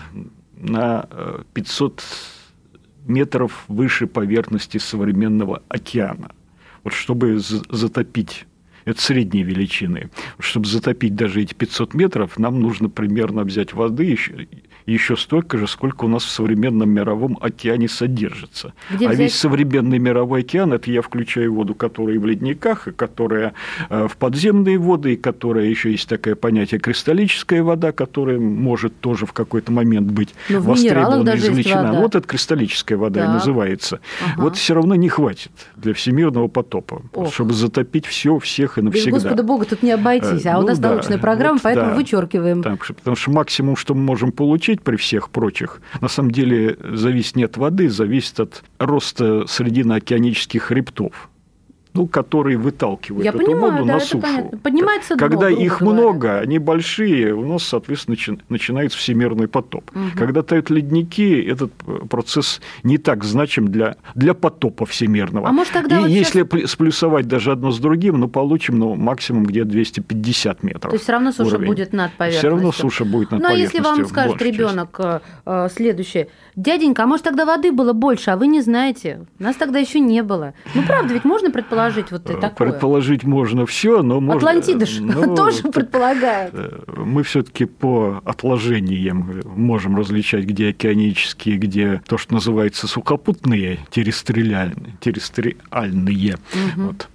на 0.56 1.08
500 1.54 2.00
э, 2.00 2.02
метров 3.06 3.64
выше 3.68 4.06
поверхности 4.06 4.78
современного 4.78 5.62
океана. 5.68 6.30
Вот 6.84 6.92
чтобы 6.92 7.38
затопить 7.38 8.46
это 8.86 9.02
средние 9.02 9.44
величины. 9.44 10.08
Чтобы 10.38 10.66
затопить 10.66 11.14
даже 11.14 11.42
эти 11.42 11.52
500 11.52 11.92
метров, 11.92 12.38
нам 12.38 12.60
нужно 12.60 12.88
примерно 12.88 13.42
взять 13.42 13.74
воды, 13.74 14.16
еще 14.92 15.16
столько 15.16 15.58
же, 15.58 15.66
сколько 15.66 16.04
у 16.04 16.08
нас 16.08 16.24
в 16.24 16.30
современном 16.30 16.90
мировом 16.90 17.38
океане 17.40 17.88
содержится. 17.88 18.72
Где 18.90 19.06
а 19.06 19.08
взять? 19.10 19.20
весь 19.20 19.34
современный 19.34 19.98
мировой 19.98 20.40
океан, 20.40 20.72
это 20.72 20.90
я 20.90 21.02
включаю 21.02 21.52
воду, 21.54 21.74
которая 21.74 22.18
в 22.18 22.26
ледниках, 22.26 22.88
и 22.88 22.92
которая 22.92 23.52
э, 23.90 24.06
в 24.08 24.16
подземные 24.16 24.78
воды, 24.78 25.14
и 25.14 25.16
которая 25.16 25.66
еще 25.66 25.90
есть 25.90 26.08
такое 26.08 26.34
понятие 26.36 26.80
кристаллическая 26.80 27.62
вода, 27.62 27.92
которая 27.92 28.38
может 28.38 28.98
тоже 29.00 29.26
в 29.26 29.32
какой-то 29.32 29.72
момент 29.72 30.10
быть 30.10 30.34
Ну, 30.48 30.60
в 30.60 30.68
минералах 30.68 31.18
востребована, 31.24 31.36
извлечена. 31.36 31.92
Вот 32.00 32.14
это 32.14 32.26
кристаллическая 32.26 32.96
вода 32.96 33.20
и 33.20 33.24
Так. 33.24 33.34
называется. 33.34 34.00
Ага. 34.24 34.42
Вот 34.42 34.56
все 34.56 34.74
равно 34.74 34.94
не 34.94 35.08
хватит 35.08 35.50
для 35.76 35.94
всемирного 35.94 36.48
потопа, 36.48 37.02
Ох. 37.12 37.32
чтобы 37.32 37.54
затопить 37.54 38.06
все, 38.06 38.38
всех 38.38 38.78
и 38.78 38.82
Без 38.82 38.86
навсегда. 38.92 39.10
Господа 39.18 39.42
Бога 39.42 39.64
тут 39.64 39.82
не 39.82 39.90
обойтись, 39.92 40.44
Э, 40.46 40.50
а 40.50 40.58
у 40.58 40.62
ну 40.62 40.68
нас 40.68 40.78
да, 40.78 40.92
научная 40.92 41.18
программа, 41.18 41.54
вот 41.54 41.62
поэтому 41.62 41.90
да. 41.90 41.94
вычеркиваем. 41.96 42.62
Так 42.62 42.86
потому 42.86 43.16
что 43.16 43.30
максимум, 43.32 43.76
что 43.76 43.94
мы 43.94 44.02
можем 44.02 44.32
получить 44.32 44.75
при 44.82 44.96
всех 44.96 45.30
прочих, 45.30 45.80
на 46.00 46.08
самом 46.08 46.30
деле 46.30 46.76
зависит 46.82 47.36
не 47.36 47.44
от 47.44 47.56
воды, 47.56 47.88
зависит 47.88 48.40
от 48.40 48.64
роста 48.78 49.46
срединно-океанических 49.46 50.62
хребтов. 50.62 51.28
Ну, 51.96 52.06
которые 52.06 52.58
выталкивают 52.58 53.24
Я 53.24 53.30
эту 53.30 53.38
понимаю, 53.38 53.72
воду 53.72 53.84
да, 53.86 53.94
на 53.94 54.00
сушу. 54.00 54.18
понятно. 54.20 54.58
Поднимается 54.58 55.14
дно, 55.16 55.26
Когда 55.28 55.46
грубо 55.48 55.62
их 55.62 55.80
говоря. 55.80 55.98
много, 56.00 56.38
они 56.38 56.58
большие, 56.58 57.34
у 57.34 57.44
нас, 57.46 57.62
соответственно, 57.64 58.14
начи- 58.16 58.40
начинается 58.48 58.98
всемирный 58.98 59.48
потоп. 59.48 59.90
Когда 60.16 60.42
тают 60.42 60.70
ледники, 60.70 61.40
этот 61.42 61.72
э, 61.86 62.06
процесс 62.08 62.60
не 62.82 62.98
так 62.98 63.24
значим 63.24 63.68
для, 63.68 63.96
для 64.14 64.34
потопа 64.34 64.84
всемирного. 64.86 65.48
А 65.48 65.52
может, 65.52 65.72
тогда 65.72 65.98
И 65.98 66.00
вот 66.02 66.08
если 66.08 66.42
пл- 66.44 66.66
сплюсовать 66.66 67.26
даже 67.28 67.52
одно 67.52 67.70
с 67.70 67.78
другим, 67.78 68.18
ну, 68.20 68.28
получим 68.28 68.78
ну, 68.78 68.94
максимум 68.94 69.44
где 69.44 69.64
250 69.64 70.62
метров. 70.62 70.90
То 70.90 70.94
есть 70.94 71.04
все 71.04 71.12
равно 71.12 71.32
суша 71.32 71.56
уровень. 71.56 71.66
будет 71.68 71.92
над 71.92 72.12
поверхностью. 72.12 72.38
Все 72.40 72.48
равно 72.50 72.72
суша 72.72 73.04
будет 73.04 73.30
над 73.30 73.40
Ну, 73.40 73.48
а 73.48 73.52
если 73.52 73.78
поверхностью. 73.78 74.04
вам 74.04 74.08
скажет 74.08 74.42
ребенок 74.42 74.96
э, 74.98 75.20
э, 75.46 75.68
следующее, 75.74 76.28
дяденька, 76.56 77.04
а 77.04 77.06
может 77.06 77.24
тогда 77.24 77.44
воды 77.46 77.72
было 77.72 77.92
больше, 77.92 78.30
а 78.30 78.36
вы 78.36 78.46
не 78.48 78.60
знаете? 78.60 79.26
Нас 79.38 79.56
тогда 79.56 79.78
еще 79.78 80.00
не 80.00 80.22
было. 80.22 80.54
Ну, 80.74 80.82
правда, 80.82 81.14
ведь 81.14 81.24
можно 81.24 81.50
предположить 81.50 81.85
вот 82.10 82.28
и 82.30 82.34
Э, 82.34 82.36
такое? 82.40 82.70
Предположить 82.70 83.24
можно 83.24 83.66
все, 83.66 84.02
но 84.02 84.20
можно... 84.20 84.36
Атлантида 84.50 84.86
ж 84.86 84.98
ну, 85.00 85.34
тоже 85.36 85.62
так, 85.62 85.72
предполагает. 85.72 86.50
э, 86.54 86.82
Мы 86.96 87.22
все-таки 87.22 87.64
по 87.64 88.20
отложениям 88.24 89.40
можем 89.44 89.96
различать, 89.96 90.44
где 90.44 90.68
океанические, 90.70 91.56
где 91.56 92.02
то, 92.08 92.18
что 92.18 92.34
называется 92.34 92.86
сухопутные, 92.86 93.78
террестриальные. 93.90 94.96
террестриальные. 95.00 96.36
Вот. 96.76 97.08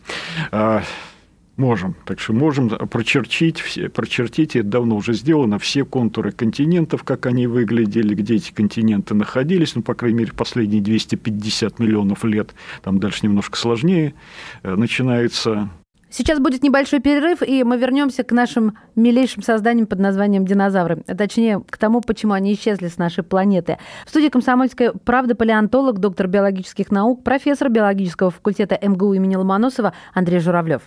Можем. 1.62 1.96
Так 2.06 2.20
что 2.20 2.34
можем 2.34 2.70
прочертить, 2.70 3.60
все, 3.60 3.88
прочертить, 3.88 4.56
и 4.56 4.60
это 4.60 4.68
давно 4.68 4.96
уже 4.96 5.14
сделано, 5.14 5.60
все 5.60 5.86
контуры 5.86 6.32
континентов, 6.32 7.04
как 7.04 7.28
они 7.28 7.46
выглядели, 7.46 8.16
где 8.16 8.38
эти 8.38 8.52
континенты 8.52 9.14
находились, 9.14 9.76
ну, 9.76 9.84
по 9.84 9.94
крайней 9.94 10.18
мере, 10.18 10.32
последние 10.34 10.82
250 10.82 11.78
миллионов 11.78 12.24
лет. 12.24 12.56
Там 12.82 13.00
дальше 13.00 13.20
немножко 13.28 13.60
сложнее 13.60 14.16
э, 14.64 14.74
начинается 14.74 15.70
Сейчас 16.10 16.40
будет 16.40 16.64
небольшой 16.64 17.00
перерыв, 17.00 17.44
и 17.44 17.64
мы 17.64 17.78
вернемся 17.78 18.24
к 18.24 18.32
нашим 18.32 18.76
милейшим 18.96 19.44
созданиям 19.44 19.86
под 19.86 20.00
названием 20.00 20.46
динозавры. 20.48 21.04
А 21.08 21.16
Точнее, 21.16 21.62
к 21.70 21.78
тому, 21.78 22.02
почему 22.02 22.34
они 22.34 22.54
исчезли 22.54 22.88
с 22.88 22.98
нашей 22.98 23.24
планеты. 23.24 23.78
В 24.08 24.10
студии 24.10 24.30
«Комсомольская 24.30 24.92
правда» 24.92 25.36
палеонтолог, 25.36 26.00
доктор 26.00 26.28
биологических 26.28 26.90
наук, 26.90 27.24
профессор 27.24 27.70
биологического 27.70 28.32
факультета 28.32 28.80
МГУ 28.82 29.14
имени 29.14 29.36
Ломоносова 29.36 29.94
Андрей 30.14 30.40
Журавлев. 30.40 30.82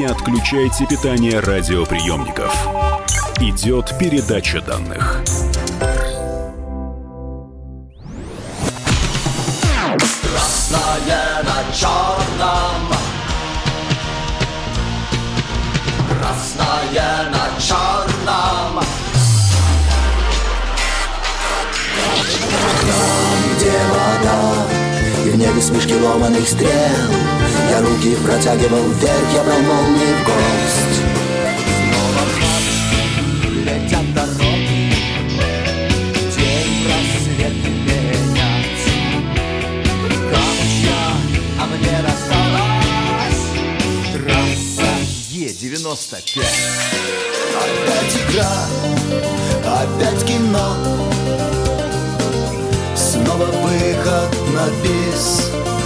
Не 0.00 0.06
отключайте 0.06 0.86
питание 0.86 1.40
радиоприемников. 1.40 2.54
Идет 3.38 3.98
передача 3.98 4.62
данных. 4.62 5.22
Красное 10.22 11.42
на 11.42 11.74
черном 11.76 12.88
Красное 16.08 17.30
на 17.30 17.60
черном 17.60 18.82
Там, 22.40 23.54
где 23.54 23.76
вода 23.90 24.69
И 25.50 25.52
в 25.52 25.56
небе 25.56 25.60
вспышки 25.60 25.94
ломаных 25.94 26.48
стрел. 26.48 26.70
Я 27.70 27.80
руки 27.80 28.16
протягивал 28.24 28.88
вверх 28.88 29.34
Я 29.34 29.42
брал 29.42 29.60
молнии 29.60 30.14
в 30.14 30.24
гость. 30.24 31.00
Снова 31.90 32.24
в 32.24 32.40
ночь 47.90 48.89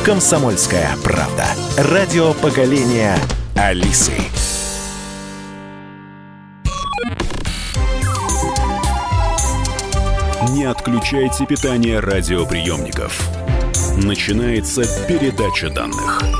«Комсомольская 0.04 0.94
правда». 1.02 1.46
Радио 1.78 2.34
поколения 2.34 3.16
Алисы. 3.56 4.12
Не 10.50 10.64
отключайте 10.64 11.46
питание 11.46 12.00
радиоприемников. 12.00 13.18
Начинается 13.96 14.82
передача 15.08 15.70
данных. 15.70 16.33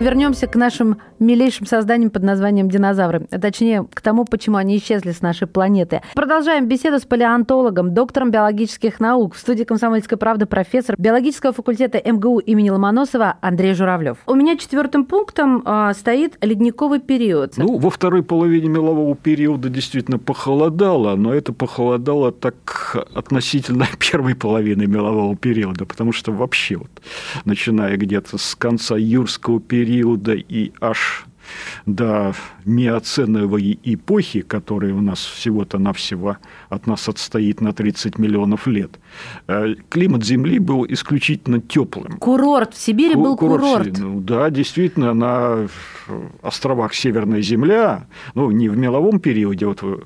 Вернемся 0.00 0.46
к 0.46 0.56
нашим 0.56 0.96
милейшим 1.18 1.66
созданиям 1.66 2.08
под 2.08 2.22
названием 2.22 2.70
динозавры. 2.70 3.26
А 3.30 3.38
Точнее, 3.38 3.86
к 3.92 4.00
тому, 4.00 4.24
почему 4.24 4.56
они 4.56 4.78
исчезли 4.78 5.12
с 5.12 5.20
нашей 5.20 5.46
планеты. 5.46 6.00
Продолжаем 6.14 6.66
беседу 6.68 6.98
с 6.98 7.04
палеонтологом, 7.04 7.92
доктором 7.92 8.30
биологических 8.30 8.98
наук. 8.98 9.34
В 9.34 9.38
студии 9.38 9.64
«Комсомольской 9.64 10.16
правды» 10.16 10.46
профессор 10.46 10.94
биологического 10.98 11.52
факультета 11.52 12.00
МГУ 12.02 12.38
имени 12.38 12.70
Ломоносова 12.70 13.36
Андрей 13.42 13.74
Журавлев. 13.74 14.16
У 14.26 14.34
меня 14.34 14.56
четвертым 14.56 15.04
пунктом 15.04 15.60
а, 15.66 15.92
стоит 15.92 16.38
ледниковый 16.40 17.00
период. 17.00 17.58
Ну, 17.58 17.76
во 17.76 17.90
второй 17.90 18.22
половине 18.22 18.70
мелового 18.70 19.14
периода 19.14 19.68
действительно 19.68 20.18
похолодало, 20.18 21.14
но 21.16 21.34
это 21.34 21.52
похолодало 21.52 22.32
так 22.32 23.06
относительно 23.14 23.86
первой 23.98 24.34
половины 24.34 24.86
мелового 24.86 25.36
периода, 25.36 25.84
потому 25.84 26.12
что 26.12 26.32
вообще 26.32 26.76
вот, 26.76 27.02
начиная 27.44 27.98
где-то 27.98 28.38
с 28.38 28.54
конца 28.54 28.96
юрского 28.96 29.60
периода 29.60 29.89
и 29.98 30.72
аж 30.80 31.24
до 31.86 32.34
миоценовой 32.64 33.78
эпохи, 33.82 34.42
которая 34.42 34.94
у 34.94 35.00
нас 35.00 35.18
всего-то 35.18 35.78
навсего 35.78 36.36
от 36.68 36.86
нас 36.86 37.08
отстоит 37.08 37.60
на 37.60 37.72
30 37.72 38.18
миллионов 38.18 38.66
лет, 38.66 38.98
климат 39.88 40.24
Земли 40.24 40.58
был 40.58 40.86
исключительно 40.88 41.60
теплым. 41.60 42.18
Курорт. 42.18 42.74
В 42.74 42.80
Сибири 42.80 43.14
был 43.14 43.36
курорт. 43.36 43.98
Ну, 43.98 44.20
да, 44.20 44.50
действительно, 44.50 45.14
на 45.14 45.68
островах 46.42 46.94
Северная 46.94 47.40
Земля, 47.42 48.06
ну, 48.34 48.50
не 48.50 48.68
в 48.68 48.76
меловом 48.76 49.20
периоде, 49.20 49.66
вот 49.66 49.80
э, 49.82 49.96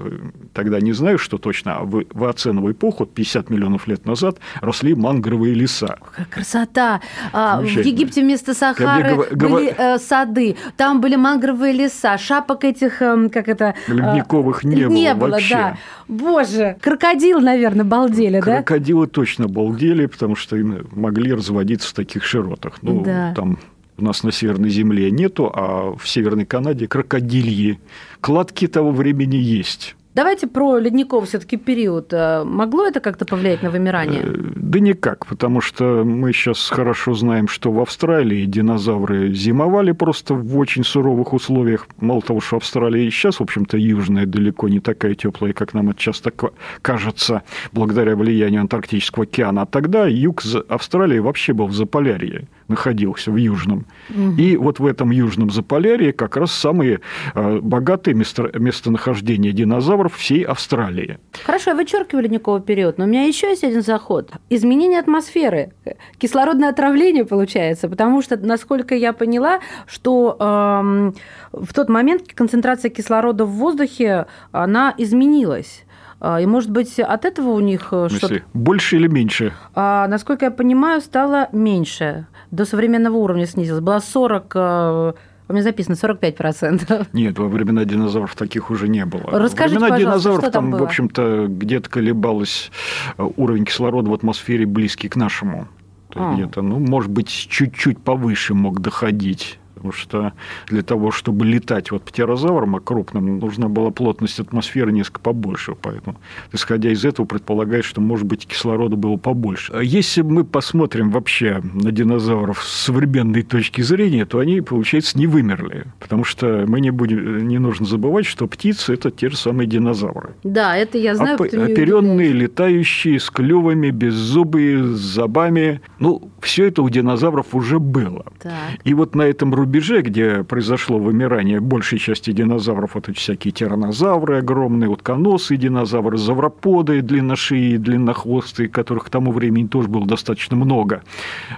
тогда 0.53 0.81
не 0.81 0.93
знаю, 0.93 1.19
что 1.19 1.39
точно, 1.39 1.77
а 1.77 1.85
в, 1.85 2.05
в 2.13 2.25
оценовую 2.25 2.75
эпоху, 2.75 3.07
50 3.07 3.51
миллионов 3.51 3.87
лет 3.87 4.05
назад, 4.07 4.39
росли 4.61 4.95
мангровые 4.95 5.55
леса. 5.55 5.99
Какая 6.05 6.27
красота! 6.27 7.01
А, 7.33 7.61
в. 7.61 7.65
Египте 7.65 8.23
вместо 8.23 8.55
Сахары 8.55 9.15
гова- 9.15 9.35
были 9.35 9.75
э, 9.77 9.99
сады, 9.99 10.57
там 10.77 11.01
были 11.01 11.17
мангровые 11.17 11.73
леса, 11.73 12.19
шапок 12.19 12.65
этих, 12.65 13.01
эм, 13.03 13.31
как 13.31 13.49
это... 13.49 13.75
э, 13.89 13.93
Ледниковых 13.93 14.65
не 14.65 14.87
было 14.87 15.29
вообще. 15.31 15.55
да. 15.55 15.79
Боже, 16.07 16.77
крокодил, 16.81 17.41
наверное, 17.41 17.85
балдели, 17.85 18.41
да? 18.45 18.57
Крокодилы 18.95 19.07
точно 19.09 19.49
балдели, 19.49 20.07
потому 20.07 20.37
что 20.37 20.57
им 20.57 20.87
могли 20.93 21.33
разводиться 21.33 21.89
в 21.89 21.93
таких 21.95 22.25
широтах. 22.25 22.79
Ну, 22.83 23.03
Да. 23.05 23.35
там 23.35 23.59
у 23.97 24.05
нас 24.05 24.23
на 24.23 24.31
Северной 24.33 24.71
Земле 24.71 25.11
нету, 25.11 25.51
а 25.53 25.97
в 25.97 26.09
Северной 26.09 26.45
Канаде 26.47 26.87
крокодильи. 26.87 27.79
Кладки 28.21 28.69
того 28.69 28.93
времени 28.93 29.37
есть. 29.37 29.97
Давайте 30.15 30.47
про 30.47 30.79
ледниковый 30.79 31.27
все-таки 31.27 31.57
период. 31.57 32.13
Э, 32.13 32.45
Могло 32.45 32.87
это 32.87 33.01
как-то 33.01 33.25
повлиять 33.25 33.63
на 33.63 33.71
вымирание? 33.71 34.23
Э, 34.23 34.33
Да 34.55 34.79
никак, 34.79 35.27
потому 35.27 35.61
что 35.61 36.05
мы 36.05 36.33
сейчас 36.33 36.69
хорошо 36.71 37.15
знаем, 37.15 37.49
что 37.49 37.73
в 37.73 37.81
Австралии 37.81 38.45
динозавры 38.45 39.33
зимовали 39.35 39.91
просто 39.93 40.35
в 40.35 40.57
очень 40.57 40.85
суровых 40.85 41.33
условиях. 41.33 41.89
Мало 41.99 42.23
того, 42.23 42.41
что 42.41 42.57
Австралия 42.57 43.07
и 43.07 43.11
сейчас, 43.11 43.41
в 43.41 43.43
общем-то, 43.43 43.77
южная, 43.77 44.27
далеко 44.27 44.69
не 44.69 44.79
такая 44.81 45.15
теплая, 45.17 45.53
как 45.53 45.75
нам 45.75 45.91
это 45.91 45.99
часто 45.99 46.31
ка- 46.31 46.53
кажется, 46.81 47.43
благодаря 47.73 48.15
влиянию 48.15 48.61
Антарктического 48.61 49.25
океана. 49.25 49.63
А 49.63 49.67
тогда 49.67 50.07
юг 50.07 50.43
Австралии 50.69 51.19
вообще 51.19 51.53
был 51.55 51.67
в 51.67 51.75
Заполярье. 51.75 52.47
Находился 52.69 53.31
в 53.31 53.37
Южном. 53.37 53.87
Угу. 54.11 54.33
И 54.37 54.57
вот 54.57 54.79
в 54.79 54.87
этом 54.87 55.11
Южном 55.11 55.51
Заполярье 55.51 56.13
как 56.13 56.37
раз 56.37 56.53
самые 56.53 57.01
э, 57.35 57.59
богатые 57.61 58.15
место, 58.15 58.51
местонахождения 58.55 59.53
динозавров 59.53 60.15
всей 60.17 60.43
Австралии. 60.43 61.19
Хорошо, 61.45 61.71
я 61.71 61.77
вычеркиваю 61.77 62.25
ледниковый 62.25 62.63
период, 62.63 62.99
но 62.99 63.05
у 63.05 63.09
меня 63.09 63.25
еще 63.25 63.49
есть 63.49 63.65
один 63.65 63.83
заход. 63.83 64.33
Изменение 64.51 65.01
атмосферы, 65.01 65.73
кислородное 66.19 66.71
отравление 66.71 67.25
получается, 67.25 67.89
потому 67.89 68.23
что, 68.23 68.37
насколько 68.37 68.95
я 68.95 69.13
поняла, 69.13 69.61
что 69.87 70.37
э, 70.39 71.13
в 71.53 71.75
тот 71.75 71.89
момент 71.89 72.33
концентрация 72.35 72.91
кислорода 72.91 73.45
в 73.45 73.51
воздухе, 73.51 74.27
она 74.53 74.95
изменилась. 74.99 75.85
А, 76.21 76.41
и, 76.41 76.47
может 76.47 76.71
быть, 76.71 76.99
от 76.99 77.25
этого 77.27 77.51
у 77.51 77.61
них 77.61 77.89
э, 77.91 78.09
что-то... 78.11 78.43
Больше 78.55 78.97
или 78.97 79.09
меньше? 79.09 79.53
А, 79.75 80.09
насколько 80.09 80.47
я 80.47 80.51
понимаю, 80.51 81.03
стало 81.03 81.49
меньше. 81.53 82.27
До 82.51 82.65
современного 82.65 83.17
уровня 83.17 83.47
снизилось. 83.47 83.81
Было 83.81 83.99
40 83.99 84.53
э, 84.55 85.13
у 85.47 85.53
меня 85.53 85.63
записано 85.63 85.95
45%. 85.95 87.09
Нет, 87.13 87.39
во 87.39 87.49
времена 87.49 87.85
динозавров 87.85 88.35
таких 88.35 88.71
уже 88.71 88.89
не 88.89 89.05
было. 89.05 89.25
Расскажите, 89.31 89.79
во 89.79 89.87
времена 89.87 90.13
динозавров 90.13 90.43
там, 90.51 90.71
там 90.71 90.81
в 90.81 90.83
общем-то, 90.83 91.47
где-то 91.49 91.91
колебалось 91.91 92.71
э, 93.19 93.29
уровень 93.37 93.65
кислорода 93.65 94.11
в 94.11 94.15
атмосфере 94.15 94.65
близкий 94.65 95.09
к 95.09 95.17
нашему. 95.17 95.69
А. 96.15 96.35
Где-то, 96.35 96.63
ну, 96.63 96.79
может 96.79 97.11
быть, 97.11 97.29
чуть-чуть 97.29 97.99
повыше 97.99 98.55
мог 98.55 98.81
доходить 98.81 99.59
потому 99.85 99.93
что 99.93 100.33
для 100.69 100.83
того, 100.83 101.11
чтобы 101.11 101.45
летать 101.45 101.91
вот 101.91 102.03
птерозавром 102.03 102.81
крупным, 102.83 103.39
нужна 103.39 103.69
была 103.69 103.91
плотность 103.91 104.41
атмосферы 104.41 104.93
несколько 104.93 105.21
побольше, 105.21 105.75
поэтому, 105.81 106.17
исходя 106.53 106.91
из 106.91 107.05
этого, 107.05 107.27
предполагает, 107.27 107.85
что, 107.85 108.01
может 108.01 108.27
быть, 108.27 108.47
кислорода 108.47 108.97
было 108.97 109.17
побольше. 109.19 109.73
А 109.75 109.83
если 109.83 110.23
мы 110.23 110.45
посмотрим 110.45 111.11
вообще 111.11 111.61
на 111.63 111.93
динозавров 111.93 112.63
с 112.63 112.85
современной 112.87 113.43
точки 113.43 113.83
зрения, 113.83 114.25
то 114.25 114.39
они, 114.39 114.63
получается, 114.63 115.19
не 115.19 115.27
вымерли, 115.27 115.85
потому 116.01 116.25
что 116.25 116.65
мы 116.67 116.81
не 116.81 116.91
будем, 116.91 117.47
не 117.47 117.59
нужно 117.59 117.85
забывать, 117.85 118.25
что 118.25 118.47
птицы– 118.47 118.95
это 118.95 119.11
те 119.11 119.29
же 119.29 119.37
самые 119.37 119.67
динозавры. 119.67 120.31
Да, 120.45 120.77
это 120.77 120.97
я 120.97 121.15
знаю. 121.15 121.35
Оп- 121.35 121.43
оперенные, 121.43 122.33
летающие, 122.33 123.21
с 123.21 123.29
клювами, 123.29 123.91
беззубые, 123.91 124.83
с 124.83 124.99
зубами. 124.99 125.83
Ну, 125.99 126.31
все 126.41 126.69
это 126.69 126.83
у 126.83 126.89
динозавров 126.89 127.55
уже 127.55 127.79
было. 127.79 128.25
Так. 128.41 128.53
И 128.85 128.95
вот 128.95 129.15
на 129.15 129.23
этом 129.23 129.53
рубеже 129.55 129.74
рубеже, 129.75 130.03
где 130.03 130.45
произошло 130.45 130.99
вымирание 130.99 131.59
большей 131.59 131.99
части 131.99 132.31
динозавров, 132.31 132.95
вот 132.95 133.09
эти 133.09 133.19
всякие 133.19 133.53
тиранозавры 133.53 134.39
огромные, 134.39 134.89
утконосы 134.89 135.57
динозавры, 135.57 136.17
завроподы, 136.17 137.03
длинношеи, 137.03 137.77
длиннохвостые, 137.77 138.69
которых 138.69 139.07
к 139.07 139.11
тому 139.11 139.33
времени 139.33 139.67
тоже 139.67 139.89
было 139.89 140.07
достаточно 140.07 140.57
много. 140.57 141.03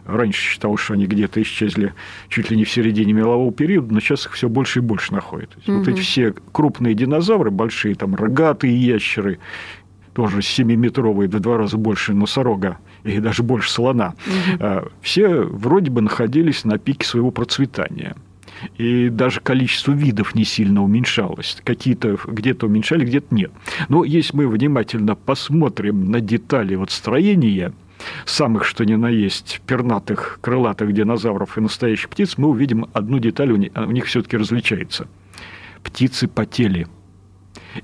Раньше 0.06 0.40
считалось, 0.40 0.80
что 0.80 0.94
они 0.94 1.06
где-то 1.06 1.42
исчезли 1.42 1.92
чуть 2.28 2.50
ли 2.50 2.56
не 2.56 2.64
в 2.64 2.70
середине 2.70 3.12
мелового 3.12 3.52
периода, 3.52 3.92
но 3.92 4.00
сейчас 4.00 4.24
их 4.26 4.32
все 4.32 4.48
больше 4.48 4.78
и 4.78 4.82
больше 4.82 5.12
находят. 5.12 5.50
Угу. 5.66 5.78
Вот 5.78 5.88
эти 5.88 6.00
все 6.00 6.34
крупные 6.52 6.94
динозавры, 6.94 7.50
большие 7.50 7.94
там 7.94 8.14
рогатые 8.14 8.74
ящеры, 8.74 9.38
тоже 10.16 10.38
7-метровые, 10.38 11.28
в 11.28 11.40
два 11.40 11.58
раза 11.58 11.76
больше 11.76 12.14
носорога 12.14 12.78
и 13.04 13.20
даже 13.20 13.42
больше 13.42 13.70
слона, 13.70 14.14
угу. 14.26 14.88
все 15.02 15.42
вроде 15.42 15.90
бы 15.90 16.00
находились 16.00 16.64
на 16.64 16.78
пике 16.78 17.06
своего 17.06 17.30
процветания. 17.30 18.16
И 18.78 19.10
даже 19.10 19.40
количество 19.40 19.92
видов 19.92 20.34
не 20.34 20.44
сильно 20.44 20.82
уменьшалось. 20.82 21.58
Какие-то 21.62 22.16
где-то 22.26 22.64
уменьшали, 22.64 23.04
где-то 23.04 23.34
нет. 23.34 23.52
Но 23.90 24.04
если 24.04 24.34
мы 24.34 24.48
внимательно 24.48 25.16
посмотрим 25.16 26.10
на 26.10 26.22
детали 26.22 26.76
вот 26.76 26.90
строения 26.90 27.74
самых, 28.24 28.64
что 28.64 28.86
ни 28.86 28.94
на 28.94 29.10
есть, 29.10 29.60
пернатых, 29.66 30.38
крылатых 30.40 30.94
динозавров 30.94 31.58
и 31.58 31.60
настоящих 31.60 32.08
птиц, 32.08 32.38
мы 32.38 32.48
увидим 32.48 32.86
одну 32.94 33.18
деталь, 33.18 33.52
у 33.52 33.56
них, 33.56 33.72
них 33.88 34.06
все-таки 34.06 34.38
различается. 34.38 35.08
Птицы 35.82 36.26
потели– 36.26 36.86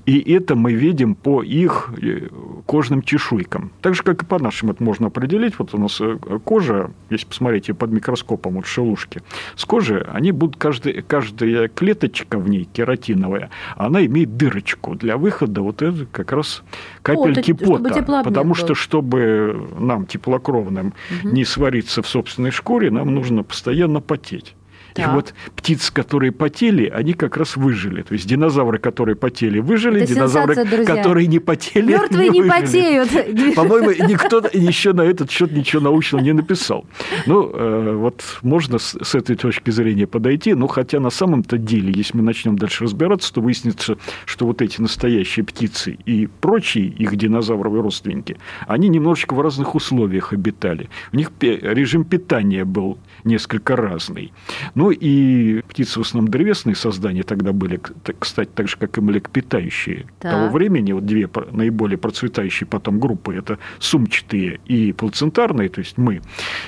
и 0.05 0.33
это 0.33 0.55
мы 0.55 0.73
видим 0.73 1.15
по 1.15 1.43
их 1.43 1.91
э, 2.01 2.27
кожным 2.65 3.01
чешуйкам. 3.01 3.71
Так 3.81 3.95
же, 3.95 4.03
как 4.03 4.23
и 4.23 4.25
по 4.25 4.39
нашим 4.39 4.71
это 4.71 4.83
можно 4.83 5.07
определить. 5.07 5.57
Вот 5.59 5.73
у 5.73 5.77
нас 5.77 5.99
э, 6.01 6.17
кожа, 6.43 6.91
если 7.09 7.25
посмотреть 7.25 7.69
ее 7.69 7.75
под 7.75 7.91
микроскопом, 7.91 8.53
вот 8.55 8.65
шелушки, 8.65 9.21
с 9.55 9.65
кожи 9.65 10.07
они 10.11 10.31
будут, 10.31 10.57
каждая, 10.57 11.01
каждая 11.01 11.67
клеточка 11.67 12.37
в 12.37 12.49
ней 12.49 12.65
кератиновая, 12.65 13.49
она 13.75 14.05
имеет 14.05 14.37
дырочку 14.37 14.95
для 14.95 15.17
выхода 15.17 15.61
вот 15.61 15.81
это 15.81 16.05
как 16.11 16.31
раз 16.31 16.63
капельки 17.01 17.51
вот, 17.51 17.83
пота. 17.83 18.23
Потому 18.23 18.49
был. 18.49 18.55
что, 18.55 18.75
чтобы 18.75 19.67
нам, 19.77 20.05
теплокровным, 20.05 20.93
угу. 21.21 21.29
не 21.33 21.45
свариться 21.45 22.01
в 22.01 22.07
собственной 22.07 22.51
шкуре, 22.51 22.91
нам 22.91 23.13
нужно 23.13 23.43
постоянно 23.43 24.01
потеть. 24.01 24.55
Так. 24.93 25.07
И 25.07 25.15
вот 25.15 25.33
птицы, 25.55 25.91
которые 25.93 26.31
потели, 26.31 26.87
они 26.87 27.13
как 27.13 27.37
раз 27.37 27.57
выжили. 27.57 28.03
То 28.03 28.13
есть 28.13 28.27
динозавры, 28.27 28.77
которые 28.77 29.15
потели, 29.15 29.59
выжили, 29.59 30.01
Это 30.01 30.13
динозавры, 30.13 30.55
которые 30.85 31.27
не 31.27 31.39
потели, 31.39 31.85
Мертвые 31.93 32.29
не, 32.29 32.39
не 32.39 32.49
потеют. 32.49 33.09
По-моему, 33.55 33.91
никто 34.07 34.43
еще 34.53 34.93
на 34.93 35.01
этот 35.01 35.31
счет 35.31 35.51
ничего 35.51 35.81
научного 35.81 36.21
не 36.21 36.33
написал. 36.33 36.85
Ну, 37.25 37.49
э, 37.53 37.95
вот 37.95 38.23
можно 38.41 38.77
с 38.77 39.15
этой 39.15 39.35
точки 39.35 39.71
зрения 39.71 40.07
подойти, 40.07 40.53
но 40.53 40.67
хотя 40.67 40.99
на 40.99 41.09
самом-то 41.09 41.57
деле, 41.57 41.91
если 41.95 42.17
мы 42.17 42.23
начнем 42.23 42.57
дальше 42.57 42.83
разбираться, 42.83 43.33
то 43.33 43.41
выяснится, 43.41 43.97
что 44.25 44.45
вот 44.45 44.61
эти 44.61 44.81
настоящие 44.81 45.45
птицы 45.45 45.97
и 46.05 46.27
прочие 46.41 46.85
их 46.85 47.15
динозавровые 47.15 47.81
родственники, 47.81 48.37
они 48.67 48.89
немножечко 48.89 49.33
в 49.33 49.41
разных 49.41 49.75
условиях 49.75 50.33
обитали. 50.33 50.89
У 51.11 51.17
них 51.17 51.31
режим 51.39 52.03
питания 52.03 52.65
был 52.65 52.97
несколько 53.23 53.75
разный. 53.75 54.33
Ну 54.75 54.82
и 54.91 55.61
птицы 55.67 55.99
в 55.99 56.03
основном 56.03 56.31
древесные 56.31 56.75
создания 56.75 57.23
тогда 57.23 57.53
были, 57.53 57.79
кстати, 58.19 58.49
так 58.53 58.67
же, 58.67 58.77
как 58.77 58.97
и 58.97 59.01
млекопитающие 59.01 60.05
так. 60.19 60.31
того 60.31 60.49
времени. 60.49 60.91
Вот 60.91 61.05
две 61.05 61.29
наиболее 61.51 61.97
процветающие 61.97 62.67
потом 62.67 62.99
группы– 62.99 63.35
это 63.37 63.59
сумчатые 63.79 64.59
и 64.65 64.93
плацентарные, 64.93 65.69
то 65.69 65.79
есть 65.79 65.97
мы, 65.97 66.21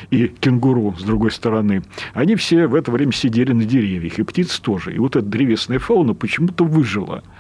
и 0.10 0.28
кенгуру, 0.28 0.95
с 0.97 1.04
другой 1.04 1.32
стороны. 1.32 1.84
Они 2.13 2.36
все 2.36 2.67
в 2.67 2.75
это 2.75 2.91
время 2.91 3.12
сидели 3.12 3.54
на 3.54 3.65
деревьях, 3.65 4.19
и 4.19 4.23
птицы 4.23 4.62
тоже. 4.62 4.93
И 4.93 4.99
вот 4.99 5.15
эта 5.15 5.25
древесная 5.25 5.80
фауна 5.80 6.13
почему-то 6.13 6.63
выжила– 6.63 7.23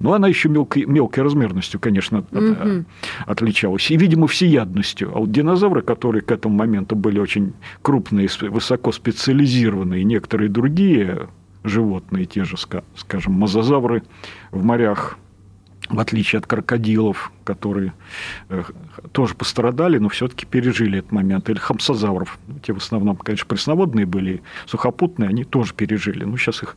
но 0.00 0.14
она 0.14 0.28
еще 0.28 0.48
мелкой, 0.48 0.86
мелкой 0.86 1.22
размерностью, 1.22 1.78
конечно, 1.78 2.24
угу. 2.32 2.84
отличалась. 3.26 3.90
И, 3.90 3.96
видимо, 3.96 4.26
всеядностью. 4.26 5.12
А 5.14 5.20
вот 5.20 5.30
динозавры, 5.30 5.82
которые 5.82 6.22
к 6.22 6.32
этому 6.32 6.56
моменту 6.56 6.96
были 6.96 7.18
очень 7.18 7.52
крупные, 7.82 8.28
высоко 8.40 8.92
специализированные, 8.92 10.02
некоторые 10.04 10.48
другие 10.48 11.28
животные, 11.62 12.24
те 12.24 12.44
же, 12.44 12.56
скажем, 12.96 13.34
мозазавры 13.34 14.02
в 14.50 14.64
морях, 14.64 15.18
в 15.90 15.98
отличие 15.98 16.38
от 16.38 16.46
крокодилов, 16.46 17.32
которые 17.44 17.92
э, 18.48 18.62
тоже 19.12 19.34
пострадали, 19.34 19.98
но 19.98 20.08
все-таки 20.08 20.46
пережили 20.46 21.00
этот 21.00 21.12
момент. 21.12 21.50
Или 21.50 21.58
хамсозавров. 21.58 22.38
Те 22.62 22.72
в 22.72 22.76
основном, 22.78 23.16
конечно, 23.16 23.46
пресноводные 23.46 24.06
были, 24.06 24.42
сухопутные, 24.66 25.28
они 25.28 25.44
тоже 25.44 25.74
пережили. 25.74 26.24
Ну, 26.24 26.36
сейчас 26.36 26.62
их 26.62 26.76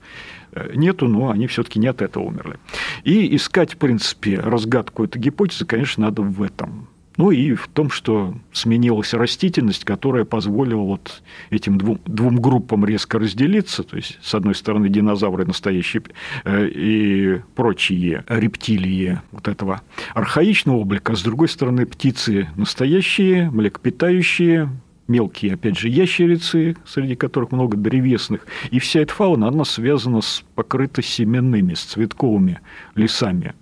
э, 0.54 0.72
нету, 0.74 1.08
но 1.08 1.30
они 1.30 1.46
все-таки 1.48 1.80
не 1.80 1.88
от 1.88 2.02
этого 2.02 2.24
умерли. 2.24 2.58
И 3.04 3.36
искать, 3.36 3.74
в 3.74 3.78
принципе, 3.78 4.40
разгадку 4.40 5.04
этой 5.04 5.20
гипотезы, 5.20 5.66
конечно, 5.66 6.06
надо 6.06 6.24
в 6.24 6.42
этом. 6.42 6.88
Ну 7.18 7.32
и 7.32 7.54
в 7.54 7.68
том, 7.68 7.90
что 7.90 8.34
сменилась 8.52 9.14
растительность, 9.14 9.86
которая 9.86 10.26
позволила 10.26 10.82
вот 10.82 11.22
этим 11.52 11.78
двум, 11.78 12.00
двум 12.06 12.38
группам 12.38 12.86
резко 12.86 13.20
разделиться. 13.20 13.84
То 13.84 13.98
есть, 13.98 14.18
с 14.22 14.34
одной 14.34 14.56
стороны, 14.56 14.90
динозавры 14.90 15.46
настоящие 15.46 16.04
э, 16.44 16.68
и 16.68 17.42
прочие 17.56 18.24
рептилии 18.28 19.22
вот 19.32 19.48
этого 19.48 19.82
архаичного 20.14 20.78
облика, 20.78 21.14
а 21.14 21.16
с 21.16 21.22
другой 21.22 21.50
стороны, 21.50 21.86
птицы 21.86 22.50
настоящие, 22.56 23.52
млекопитающие, 23.52 24.70
мелкие, 25.08 25.54
опять 25.54 25.78
же, 25.78 25.90
ящерицы, 25.90 26.76
среди 26.86 27.16
которых 27.16 27.52
много 27.52 27.78
древесных. 27.78 28.48
И 28.72 28.80
вся 28.80 29.02
эта 29.02 29.14
фауна, 29.14 29.50
она 29.50 29.66
связана 29.66 30.22
с 30.22 30.44
покрыта 30.56 31.02
семенными, 31.02 31.76
с 31.76 31.84
цветковыми 31.84 32.60
лесами. 32.96 33.54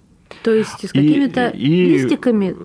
То 0.44 0.52
есть 0.52 0.88
с 0.88 0.92
какими-то 0.92 1.50
и, 1.50 1.94
листиками, 1.94 2.56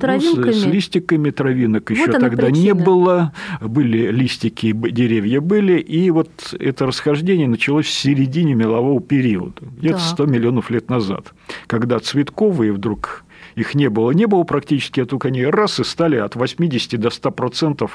травинками? 0.00 0.46
Ну, 0.46 0.52
с, 0.52 0.62
с 0.62 0.66
листиками 0.66 1.30
травинок 1.30 1.90
вот 1.90 1.98
еще 1.98 2.12
тогда 2.12 2.46
причина. 2.46 2.64
не 2.64 2.74
было. 2.74 3.32
Были 3.60 4.10
листики, 4.10 4.72
деревья 4.72 5.40
были. 5.40 5.78
И 5.78 6.10
вот 6.10 6.30
это 6.58 6.86
расхождение 6.86 7.48
началось 7.48 7.86
в 7.86 7.92
середине 7.92 8.54
мелового 8.54 9.00
периода, 9.00 9.62
где-то 9.78 9.98
100 9.98 10.26
миллионов 10.26 10.70
лет 10.70 10.88
назад, 10.90 11.32
когда 11.66 11.98
цветковые 11.98 12.72
вдруг 12.72 13.24
их 13.56 13.74
не 13.74 13.88
было. 13.88 14.12
Не 14.12 14.26
было 14.26 14.44
практически, 14.44 15.00
а 15.00 15.06
только 15.06 15.28
они 15.28 15.44
раз 15.44 15.80
и 15.80 15.84
стали 15.84 16.16
от 16.16 16.36
80 16.36 17.00
до 17.00 17.08
100% 17.08 17.90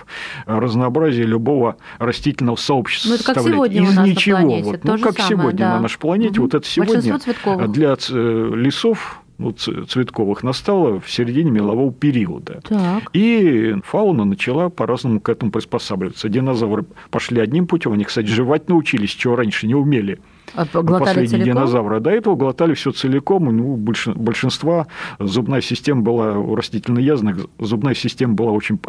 разнообразия 0.46 1.24
любого 1.24 1.78
растительного 2.00 2.56
сообщества 2.56 3.10
ну, 3.10 3.16
это 3.16 3.24
как 3.24 3.40
сегодня 3.42 3.84
Из 3.84 3.90
у 3.90 3.94
нас 3.94 4.08
ничего. 4.08 4.38
На 4.38 4.44
планете. 4.44 4.70
Вот. 4.72 4.84
Ну, 4.84 5.00
как 5.00 5.18
самое, 5.18 5.30
сегодня 5.30 5.60
да. 5.60 5.76
на 5.76 5.82
нашей 5.82 6.00
планете. 6.00 6.40
Угу. 6.40 6.42
Вот 6.42 6.54
это 6.56 6.68
сегодня 6.68 7.20
для 7.68 7.96
э, 8.10 8.52
лесов 8.56 9.22
ну, 9.38 9.52
цветковых 9.52 10.44
настала 10.44 11.00
в 11.00 11.12
середине 11.12 11.52
мелового 11.52 11.92
периода. 11.92 12.62
Так. 12.68 13.04
И 13.14 13.76
фауна 13.84 14.26
начала 14.26 14.70
по-разному 14.70 15.20
к 15.20 15.30
этому 15.30 15.52
приспосабливаться. 15.52 16.30
Динозавры 16.30 16.86
пошли 17.10 17.40
одним 17.40 17.68
путем, 17.68 17.94
они, 17.94 18.04
кстати, 18.04 18.28
жевать 18.28 18.70
научились, 18.70 19.12
чего 19.12 19.36
раньше 19.36 19.68
не 19.68 19.76
умели. 19.76 20.20
А 20.56 20.66
глотали 20.66 21.00
Последние 21.00 21.28
целиком? 21.28 21.54
динозавры. 21.54 22.00
До 22.00 22.10
этого 22.10 22.36
глотали 22.36 22.74
все 22.74 22.92
целиком. 22.92 23.46
Ну, 23.56 23.76
большин- 23.78 24.18
большинства 24.18 24.88
зубная 25.20 25.62
система 25.62 26.02
была 26.02 26.38
у 26.38 26.56
растительноядных, 26.56 27.38
зубная 27.60 27.94
система 27.94 28.34
была 28.34 28.52
очень 28.52 28.80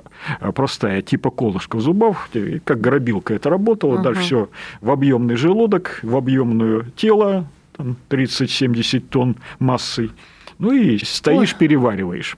простая, 0.55 1.03
типа 1.03 1.31
колышков 1.31 1.81
зубов, 1.81 2.29
как 2.65 2.81
грабилка 2.81 3.35
это 3.35 3.51
работало. 3.51 3.95
Ага. 3.95 4.03
Дальше 4.05 4.23
все 4.23 4.49
в 4.81 4.91
объемный 4.91 5.37
желудок, 5.37 6.01
в 6.03 6.17
объемное 6.17 6.85
тело, 6.97 7.47
там 7.77 7.97
30-70 8.11 9.01
тонн 9.01 9.37
массой. 9.59 10.11
Ну 10.59 10.73
и 10.73 10.99
стоишь, 10.99 11.53
Ой. 11.55 11.59
перевариваешь. 11.59 12.37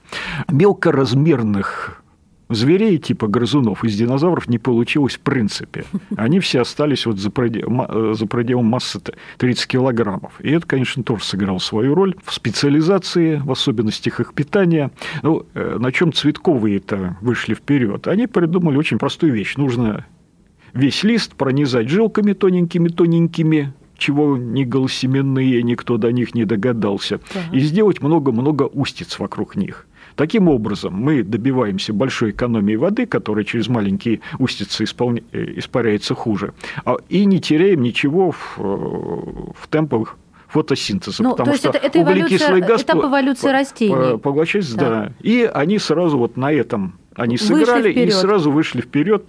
Мелкоразмерных 0.49 2.01
зверей 2.49 2.97
типа 2.97 3.27
грызунов 3.27 3.83
из 3.83 3.95
динозавров 3.95 4.47
не 4.47 4.57
получилось 4.59 5.15
в 5.15 5.19
принципе. 5.21 5.85
Они 6.17 6.39
все 6.39 6.61
остались 6.61 7.05
вот 7.05 7.17
за, 7.19 7.29
преде- 7.29 7.67
ма- 7.67 7.87
э, 7.89 8.13
за 8.17 8.27
пределом 8.27 8.65
массы 8.65 8.99
т- 8.99 9.13
30 9.37 9.67
килограммов. 9.67 10.33
И 10.41 10.51
это, 10.51 10.65
конечно, 10.67 11.03
тоже 11.03 11.23
сыграло 11.23 11.57
свою 11.59 11.95
роль 11.95 12.15
в 12.23 12.33
специализации, 12.33 13.37
в 13.37 13.51
особенностях 13.51 14.19
их 14.19 14.33
питания. 14.33 14.91
Ну, 15.23 15.45
э, 15.53 15.77
на 15.79 15.91
чем 15.91 16.13
цветковые-то 16.13 17.17
вышли 17.21 17.53
вперед? 17.53 18.07
Они 18.07 18.27
придумали 18.27 18.77
очень 18.77 18.97
простую 18.97 19.33
вещь. 19.33 19.55
Нужно 19.57 20.05
весь 20.73 21.03
лист 21.03 21.35
пронизать 21.35 21.89
жилками 21.89 22.33
тоненькими-тоненькими, 22.33 23.73
чего 23.97 24.37
ни 24.37 24.65
голосеменные 24.65 25.63
никто 25.63 25.97
до 25.97 26.11
них 26.11 26.35
не 26.35 26.45
догадался, 26.45 27.19
и 27.51 27.59
сделать 27.59 28.01
много-много 28.01 28.63
устиц 28.63 29.19
вокруг 29.19 29.55
них. 29.55 29.87
Таким 30.15 30.47
образом, 30.47 30.93
мы 30.93 31.23
добиваемся 31.23 31.91
большой 31.93 32.31
экономии 32.31 32.75
воды, 32.75 33.05
которая 33.05 33.43
через 33.43 33.67
маленькие 33.67 34.21
устицы 34.39 34.83
исполня- 34.85 35.23
э, 35.33 35.53
испаряется 35.59 36.15
хуже, 36.15 36.53
а- 36.85 36.97
и 37.09 37.25
не 37.25 37.39
теряем 37.41 37.81
ничего 37.81 38.31
в, 38.31 38.55
э, 38.57 38.61
в 39.59 39.67
темпах 39.69 40.17
фотосинтеза, 40.47 41.21
Ну, 41.21 41.31
потому 41.31 41.47
то 41.47 41.51
есть 41.51 41.63
что 41.63 41.69
это- 41.69 41.79
это 41.85 41.99
углекислый 41.99 42.59
эволюция- 42.61 42.67
газ 42.67 42.81
этап 42.83 43.03
эволюции 43.03 43.49
растений. 43.49 43.93
по- 43.93 44.17
поглощается, 44.17 44.77
Да. 44.77 44.89
да. 44.89 45.11
И 45.21 45.49
они 45.53 45.79
сразу 45.79 46.17
вот 46.17 46.37
на 46.37 46.51
этом 46.53 46.93
они 47.15 47.37
сыграли 47.37 47.91
и 47.91 48.09
сразу 48.11 48.51
вышли 48.51 48.81
вперед, 48.81 49.25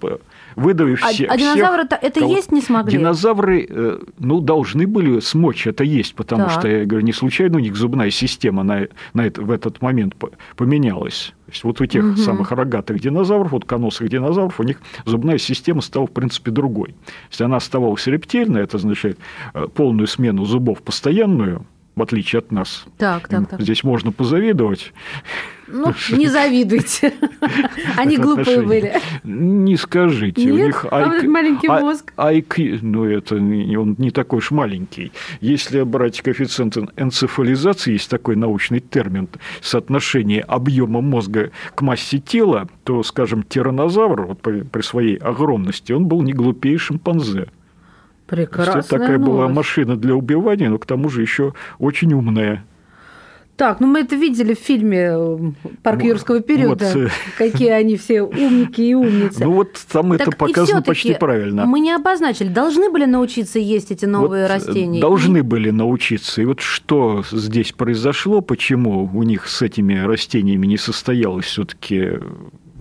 выдавив 0.56 1.02
А, 1.04 1.08
все, 1.08 1.26
а 1.26 1.36
всех, 1.36 1.54
динозавры-то 1.54 1.96
это 1.96 2.20
кого- 2.20 2.34
есть 2.34 2.50
не 2.50 2.60
смогли? 2.60 2.92
Динозавры, 2.98 3.66
э, 3.68 3.98
ну, 4.18 4.40
должны 4.40 4.86
были 4.86 5.20
смочь 5.20 5.66
это 5.66 5.84
есть, 5.84 6.14
потому 6.14 6.44
Так. 6.44 6.52
что, 6.58 6.68
я 6.68 6.84
говорю, 6.84 7.04
не 7.06 7.12
случайно 7.12 7.56
у 7.58 7.60
них 7.60 7.76
зубная 7.76 8.10
система 8.10 8.62
на, 8.62 8.88
на 9.14 9.26
это, 9.26 9.42
в 9.42 9.50
этот 9.50 9.80
момент 9.82 10.16
по- 10.16 10.30
поменялась. 10.56 11.32
То 11.46 11.52
есть 11.52 11.64
вот 11.64 11.80
у 11.80 11.86
тех 11.86 12.02
Мгм. 12.02 12.16
самых 12.16 12.50
рогатых 12.50 12.98
динозавров, 13.00 13.52
вот 13.52 13.64
коносых 13.66 14.08
динозавров, 14.08 14.58
у 14.58 14.62
них 14.64 14.80
зубная 15.04 15.38
система 15.38 15.80
стала, 15.80 16.06
в 16.06 16.10
принципе, 16.10 16.50
другой. 16.50 16.94
Если 17.30 17.44
она 17.44 17.58
оставалась 17.58 18.06
рептильной, 18.06 18.62
это 18.62 18.78
означает 18.78 19.18
э, 19.54 19.66
полную 19.72 20.06
смену 20.08 20.44
зубов 20.44 20.82
постоянную, 20.82 21.64
в 21.96 22.02
отличие 22.02 22.40
от 22.40 22.52
нас. 22.52 22.84
Так, 22.98 23.26
так, 23.26 23.48
так. 23.48 23.60
Здесь 23.60 23.82
можно 23.82 24.12
позавидовать. 24.12 24.92
Ну, 25.66 25.94
не 26.12 26.26
завидуйте. 26.28 27.14
Они 27.96 28.18
глупые 28.18 28.60
были. 28.60 29.00
Не 29.24 29.76
скажите. 29.78 30.42
у 30.52 30.54
Нет? 30.56 30.66
них 30.66 30.86
А 30.90 31.22
маленький 31.22 31.68
а- 31.68 31.80
мозг? 31.80 32.12
IQ, 32.18 32.80
ну, 32.82 33.06
это 33.06 33.36
он 33.36 33.96
не 33.98 34.10
такой 34.10 34.38
уж 34.38 34.50
маленький. 34.50 35.10
Если 35.40 35.82
брать 35.82 36.20
коэффициент 36.20 36.76
энцефализации, 36.98 37.92
есть 37.92 38.10
такой 38.10 38.36
научный 38.36 38.80
термин, 38.80 39.28
соотношение 39.62 40.42
объема 40.42 41.00
мозга 41.00 41.50
к 41.74 41.80
массе 41.80 42.18
тела, 42.18 42.68
то, 42.84 43.02
скажем, 43.02 43.42
тиранозавр 43.42 44.26
вот 44.26 44.42
при, 44.42 44.60
при 44.60 44.82
своей 44.82 45.16
огромности, 45.16 45.92
он 45.92 46.06
был 46.06 46.20
не 46.20 46.34
глупее 46.34 46.76
шимпанзе. 46.76 47.48
Прекрасная 48.26 48.80
это 48.80 48.88
такая 48.88 49.18
была 49.18 49.42
новость. 49.42 49.56
машина 49.56 49.96
для 49.96 50.14
убивания, 50.14 50.68
но 50.68 50.78
к 50.78 50.86
тому 50.86 51.08
же 51.08 51.22
еще 51.22 51.54
очень 51.78 52.12
умная. 52.12 52.64
Так, 53.56 53.80
ну 53.80 53.86
мы 53.86 54.00
это 54.00 54.16
видели 54.16 54.52
в 54.52 54.58
фильме 54.58 55.12
э, 55.12 55.38
«Парк 55.82 56.02
Вот, 56.02 56.06
юрского 56.06 56.40
периода», 56.40 56.90
вот, 56.92 57.10
какие 57.38 57.70
они 57.70 57.96
все 57.96 58.20
умники 58.20 58.82
и 58.82 58.92
умницы. 58.92 59.42
Ну 59.44 59.52
вот 59.52 59.80
там 59.90 60.12
это 60.12 60.26
Так 60.26 60.34
и 60.34 60.36
показано 60.36 60.82
почти 60.82 61.14
правильно. 61.14 61.64
Мы 61.64 61.80
не 61.80 61.92
обозначили, 61.92 62.48
должны 62.48 62.90
были 62.90 63.06
научиться 63.06 63.58
есть 63.58 63.90
эти 63.90 64.04
новые 64.04 64.42
Вот, 64.42 64.50
растения? 64.50 65.00
Должны 65.00 65.42
были 65.42 65.70
научиться. 65.70 66.42
И 66.42 66.44
вот 66.44 66.60
что 66.60 67.24
здесь 67.32 67.72
произошло, 67.72 68.42
почему 68.42 69.10
у 69.14 69.22
них 69.22 69.48
с 69.48 69.62
этими 69.62 70.04
растениями 70.04 70.66
не 70.66 70.76
состоялось 70.76 71.46
все-таки 71.46 72.18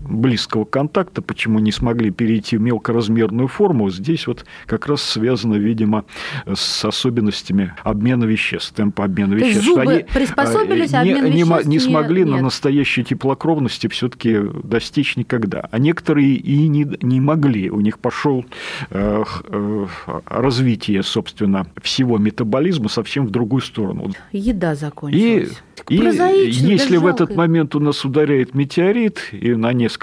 близкого 0.07 0.65
контакта, 0.65 1.21
почему 1.21 1.59
не 1.59 1.71
смогли 1.71 2.11
перейти 2.11 2.57
в 2.57 2.61
мелкоразмерную 2.61 3.47
форму, 3.47 3.89
здесь 3.89 4.27
вот 4.27 4.45
как 4.65 4.87
раз 4.87 5.01
связано, 5.01 5.55
видимо, 5.55 6.05
с 6.51 6.85
особенностями 6.85 7.73
обмена 7.83 8.25
веществ, 8.25 8.73
темпа 8.73 9.05
обмена 9.05 9.37
То 9.37 9.45
веществ. 9.45 9.65
зубы 9.65 9.81
Они, 9.81 10.03
приспособились, 10.03 10.93
э, 10.93 10.97
а 10.97 11.03
не, 11.03 11.13
обмен 11.13 11.33
не, 11.33 11.43
веществ 11.43 11.67
не 11.67 11.79
смогли 11.79 12.23
на 12.23 12.35
нет. 12.35 12.43
настоящей 12.43 13.03
теплокровности 13.03 13.87
все-таки 13.87 14.39
достичь 14.63 15.15
никогда. 15.15 15.67
А 15.71 15.79
некоторые 15.79 16.35
и 16.35 16.67
не, 16.67 16.87
не 17.01 17.19
могли. 17.19 17.69
У 17.69 17.81
них 17.81 17.99
пошел 17.99 18.45
э, 18.89 19.23
э, 19.49 19.87
развитие, 20.25 21.03
собственно, 21.03 21.67
всего 21.81 22.17
метаболизма 22.17 22.89
совсем 22.89 23.25
в 23.27 23.31
другую 23.31 23.61
сторону. 23.61 24.11
Еда 24.31 24.73
И, 24.73 24.75
закончилась. 24.75 25.61
и 25.89 25.97
Прозаично, 25.97 26.67
если 26.67 26.97
в 26.97 27.05
этот 27.05 27.35
момент 27.35 27.75
у 27.75 27.79
нас 27.79 28.03
ударяет 28.05 28.53
метеорит, 28.55 29.19
и 29.31 29.53
на 29.55 29.73
несколько 29.73 29.94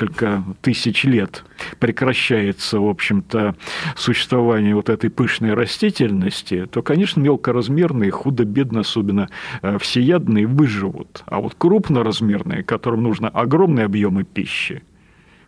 тысяч 0.60 1.04
лет 1.04 1.44
прекращается, 1.78 2.80
в 2.80 2.88
общем-то, 2.88 3.54
существование 3.96 4.74
вот 4.74 4.88
этой 4.88 5.10
пышной 5.10 5.54
растительности, 5.54 6.66
то, 6.70 6.82
конечно, 6.82 7.20
мелкоразмерные, 7.20 8.10
худо-бедно, 8.10 8.80
особенно 8.80 9.28
э, 9.62 9.78
всеядные, 9.78 10.46
выживут. 10.46 11.22
А 11.26 11.40
вот 11.40 11.54
крупноразмерные, 11.56 12.62
которым 12.62 13.02
нужно 13.02 13.28
огромные 13.28 13.86
объемы 13.86 14.24
пищи, 14.24 14.82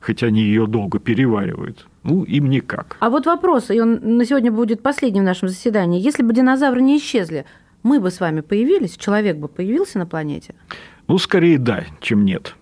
хотя 0.01 0.27
они 0.29 0.43
ее 0.43 0.67
долго 0.67 0.99
переваривают, 0.99 1.87
ну, 2.03 2.23
им 2.25 2.51
никак. 2.51 2.97
А 3.01 3.11
вот 3.11 3.27
вопрос, 3.27 3.71
и 3.71 3.81
он 3.81 3.99
на 4.19 4.25
сегодня 4.25 4.53
будет 4.53 4.83
последним 4.83 5.23
в 5.23 5.27
нашем 5.27 5.49
заседании. 5.49 6.01
Если 6.01 6.23
бы 6.23 6.35
динозавры 6.35 6.83
не 6.83 6.99
исчезли, 6.99 7.47
мы 7.83 8.01
бы 8.01 8.11
с 8.11 8.21
вами 8.21 8.41
появились, 8.41 8.97
человек 8.97 9.37
бы 9.37 9.49
появился 9.49 9.99
на 9.99 10.07
планете? 10.07 10.55
Ну, 11.07 11.19
скорее 11.19 11.59
да, 11.59 11.85
чем 12.01 12.25
нет. 12.25 12.55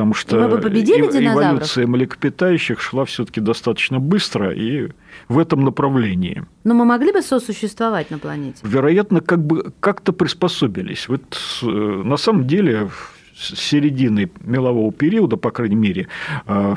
Потому 0.00 0.14
что 0.14 0.36
мы 0.40 0.48
бы 0.48 0.58
победили 0.58 1.06
эв- 1.06 1.32
эволюция 1.32 1.86
млекопитающих 1.86 2.80
шла 2.80 3.04
все-таки 3.04 3.40
достаточно 3.42 3.98
быстро 3.98 4.50
и 4.50 4.88
в 5.28 5.38
этом 5.38 5.62
направлении. 5.62 6.44
Но 6.64 6.72
мы 6.72 6.86
могли 6.86 7.12
бы 7.12 7.20
сосуществовать 7.20 8.10
на 8.10 8.18
планете? 8.18 8.60
Вероятно, 8.62 9.20
как 9.20 9.44
бы 9.44 9.72
как-то 9.80 10.14
приспособились. 10.14 11.06
Вот 11.08 11.38
э, 11.62 11.66
на 11.66 12.16
самом 12.16 12.46
деле 12.46 12.88
с 13.36 13.54
середины 13.58 14.30
мелового 14.40 14.90
периода, 14.90 15.36
по 15.36 15.50
крайней 15.50 15.76
мере, 15.76 16.08
э, 16.46 16.74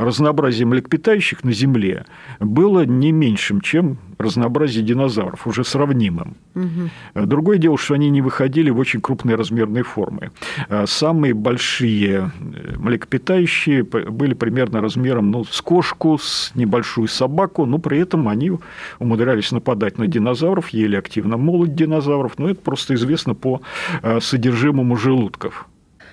разнообразие 0.00 0.66
млекопитающих 0.66 1.44
на 1.44 1.52
Земле 1.52 2.04
было 2.40 2.84
не 2.86 3.12
меньшим, 3.12 3.60
чем 3.60 3.98
разнообразие 4.18 4.84
динозавров, 4.84 5.46
уже 5.46 5.64
сравнимым. 5.64 6.36
Мгм. 6.54 6.90
Другое 7.14 7.58
дело, 7.58 7.78
что 7.78 7.94
они 7.94 8.10
не 8.10 8.22
выходили 8.22 8.70
в 8.70 8.78
очень 8.78 9.00
крупные 9.00 9.36
размерные 9.36 9.84
формы. 9.84 10.30
А 10.68 10.86
Самые 10.86 11.34
большие 11.34 12.32
э, 12.40 12.76
млекопитающие 12.76 13.82
были 13.82 14.34
примерно 14.34 14.80
размером 14.80 15.30
ну, 15.30 15.44
с 15.44 15.60
кошку, 15.60 16.18
с 16.18 16.52
небольшую 16.54 17.08
собаку, 17.08 17.66
но 17.66 17.78
при 17.78 17.98
этом 17.98 18.28
они 18.28 18.52
умудрялись 18.98 19.52
нападать 19.52 19.98
на 19.98 20.06
динозавров, 20.06 20.70
ели 20.70 20.96
активно 20.96 21.36
молоть 21.36 21.74
динозавров, 21.74 22.38
но 22.38 22.50
это 22.50 22.60
просто 22.60 22.94
известно 22.94 23.34
по 23.34 23.60
э, 24.02 24.20
содержимому 24.20 24.96
желудков. 24.96 25.66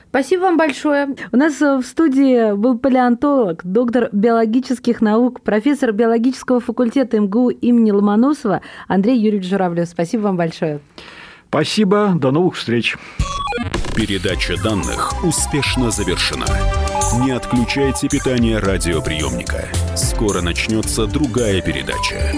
Спасибо 0.09 0.41
вам 0.41 0.57
большое. 0.57 1.15
У 1.31 1.37
нас 1.37 1.61
э, 1.61 1.77
в 1.77 1.83
студии 1.83 2.55
был 2.55 2.77
палеонтолог, 2.77 3.61
доктор 3.63 4.09
биологических 4.11 5.01
наук, 5.01 5.41
профессор 5.41 5.91
биологического 5.91 6.59
факультета 6.59 7.19
МГУ 7.19 7.49
имени 7.49 7.91
Ломоносова 7.91 8.61
Андрей 8.87 9.19
Юрьевич 9.19 9.49
Журавлев. 9.49 9.87
Спасибо 9.87 10.23
вам 10.23 10.37
большое. 10.37 10.79
Спасибо, 11.49 12.13
до 12.15 12.31
новых 12.31 12.55
встреч. 12.55 12.97
Передача 13.95 14.61
данных 14.61 15.23
успешно 15.23 15.91
завершена. 15.91 16.45
Не 17.23 17.31
отключайте 17.31 18.07
питание 18.07 18.59
радиоприемника. 18.59 19.65
Скоро 19.95 20.41
начнется 20.41 21.07
другая 21.07 21.61
передача. 21.61 22.33